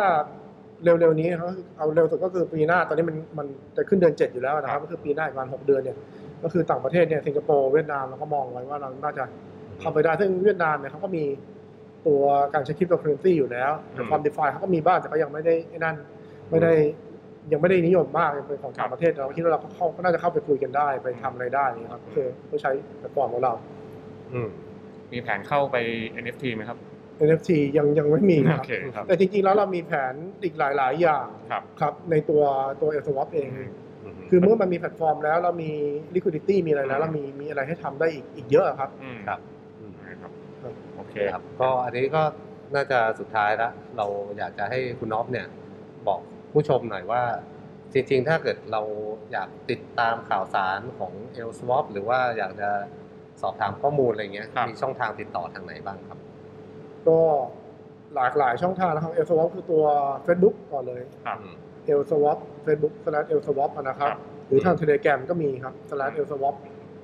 [0.84, 5.96] เร็วๆนี้เขาเอาเร็วสุดก็คือปีหน้าตอนนี้มันมันจะขึ้นเดือนเจ็ดอยู่แล้วนะครับ ก็คือปีหน้าอีกประมาณหกเดือนเนี่ย
[6.42, 9.24] ก็คือต่างประเทศเนี่ยสิงคโปร์เวียดนามเราก็มองไว้ว่าเราน่าจะ
[9.80, 11.24] เข้าไปได้ซึ่งเวียดนามเนี่ยเขาก็มี
[12.06, 12.22] ตัว
[12.54, 15.96] การใช้คริปโตเคอเรนซีอยู่แล้วแต่ความ DeFi เขาก็มีบ้างแต่ก็ยังไม่ได้ไอ้นั่น
[16.50, 16.72] ไม่ได้
[17.52, 23.52] ยังไม่ได้นิยมมากยังเป็นของต่างประเทศเราคิดว่าเราก็เข้าก็น่าจะเข้าไปคุยกันได้ไปทำอะไรได้นี่ครับคือเพื่อใช้แพลตฟอร์มของเรา
[24.32, 24.48] อืม
[25.12, 25.76] มีแผนเข้าไป
[26.22, 26.78] NFT ไหมครับ
[27.26, 32.42] NFT ยังยังไม่มีนะครับโอเคครับ แต่จริงๆ แล้วเรามีแผนอีกหลาย ๆ อย่างครับครับในตัว
[32.80, 35.70] ตัว l อ w a p เองอืมคือเมื่อมันมีแพลตฟอร์มแล้วเรามี
[36.14, 39.40] liquidity มีอะไรแล้วเรามีมีอะไรให้ทำได้อีกอีกเยอะครับอืมครับ
[39.80, 40.32] อืมนะครับ
[40.62, 42.22] ครับโอเคครับ ก็อันนี้ก็
[42.74, 44.06] น่าจะสุดท้ายแล้วเรา
[44.38, 45.46] อยากจะให้คุณออฟเนี่ย
[46.08, 46.20] บอก
[46.52, 47.22] ผู้ชมหน่อยว่า
[47.92, 48.82] จริงๆ ถ้าเกิดเรา
[49.32, 51.12] อยากติดตามข่าวสารของ
[51.48, 52.70] l s w a p หรือว่าอยากจะ
[53.42, 56.18] สอบถามข้อมูลอะไรเงี้ย ครับ มีช่องทางติดต่อทางไหนบ้างครับ
[57.08, 57.18] ก็
[58.14, 59.84] หลากหลายช่องทางนะครับ l อ w a p คือตัว
[60.26, 61.38] Facebook ก่อนเลยครับ
[61.98, 64.76] l s w a p Facebook slash l s w a p นะครับ ครับ หรือทาง
[64.80, 66.54] Telegram ก็มีครับ slash l s w a p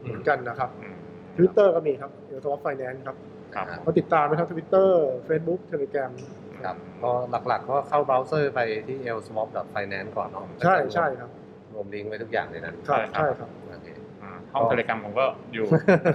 [0.03, 0.97] เหมือนกันนะครับอืม
[1.36, 3.16] Twitter ก็มีครับ l s w a p Finance ครับ
[3.55, 4.90] ครับ ก็ติดตามไปทั้ง Twitter
[5.28, 6.11] Facebook Telegram
[6.64, 7.12] ครับก็
[7.48, 11.30] หลักๆก็เข้าเบราว์เซอร์ไปที่ l s w a p finance ก่อนเนาะใช่ใช่ครับ
[11.74, 13.88] รวมลิงก์ไว้ทุกอย่างเลยนะครับใช่ใช่ครับรับโอเค
[14.22, 15.66] อ่าห้อง Telegram ผมก็อยู่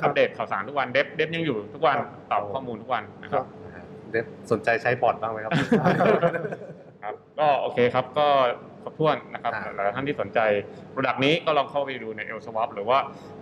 [0.03, 1.97] อัปเดตข่าวสารทุกวัน dev dev ยังอยู่ทุกวัน
[2.31, 5.51] ตอบข้อมูลทุกวันนะครับครับนะฮะ dev สนใจใช้บอทบ้างไหมครับ
[7.03, 8.27] ครับ ก็โอเคครับก็
[8.83, 10.39] ครบถ้วนนะครับอ่าหลายท่านที่สนใจ
[10.91, 12.97] product นี้ก็ลองเข้าไปดูใน l s w a p หรือว่า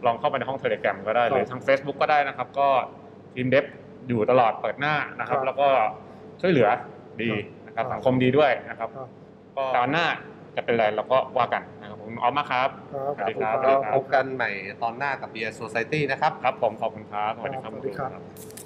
[0.05, 2.67] ลองเข้าไปในห้อง Telegram ก็ได้หรือทาง Facebook ก็ได้นะครับ ก็
[3.35, 3.65] ทีม dev
[4.07, 5.67] อยู่ตลอดเปิดหน้านะครับครับแล้วก็
[6.41, 6.67] ช่วยเหลือ
[7.24, 7.32] ดี
[7.66, 9.07] นะครับครับสังคมดีด้วยนะครับครับ
[9.57, 10.05] ก็ตอนหน้า
[10.55, 14.49] จะเป็นอะไรเราก็ว่ากันนะครับขอบคุณคุณออฟมากครับครับสวัสดีครับก็พบกันใหม่
[14.84, 18.64] ตอนหน้ากับ Beer Society นะครับครับผมขอบคุณครับสวัสดีครับสวัสดีครับ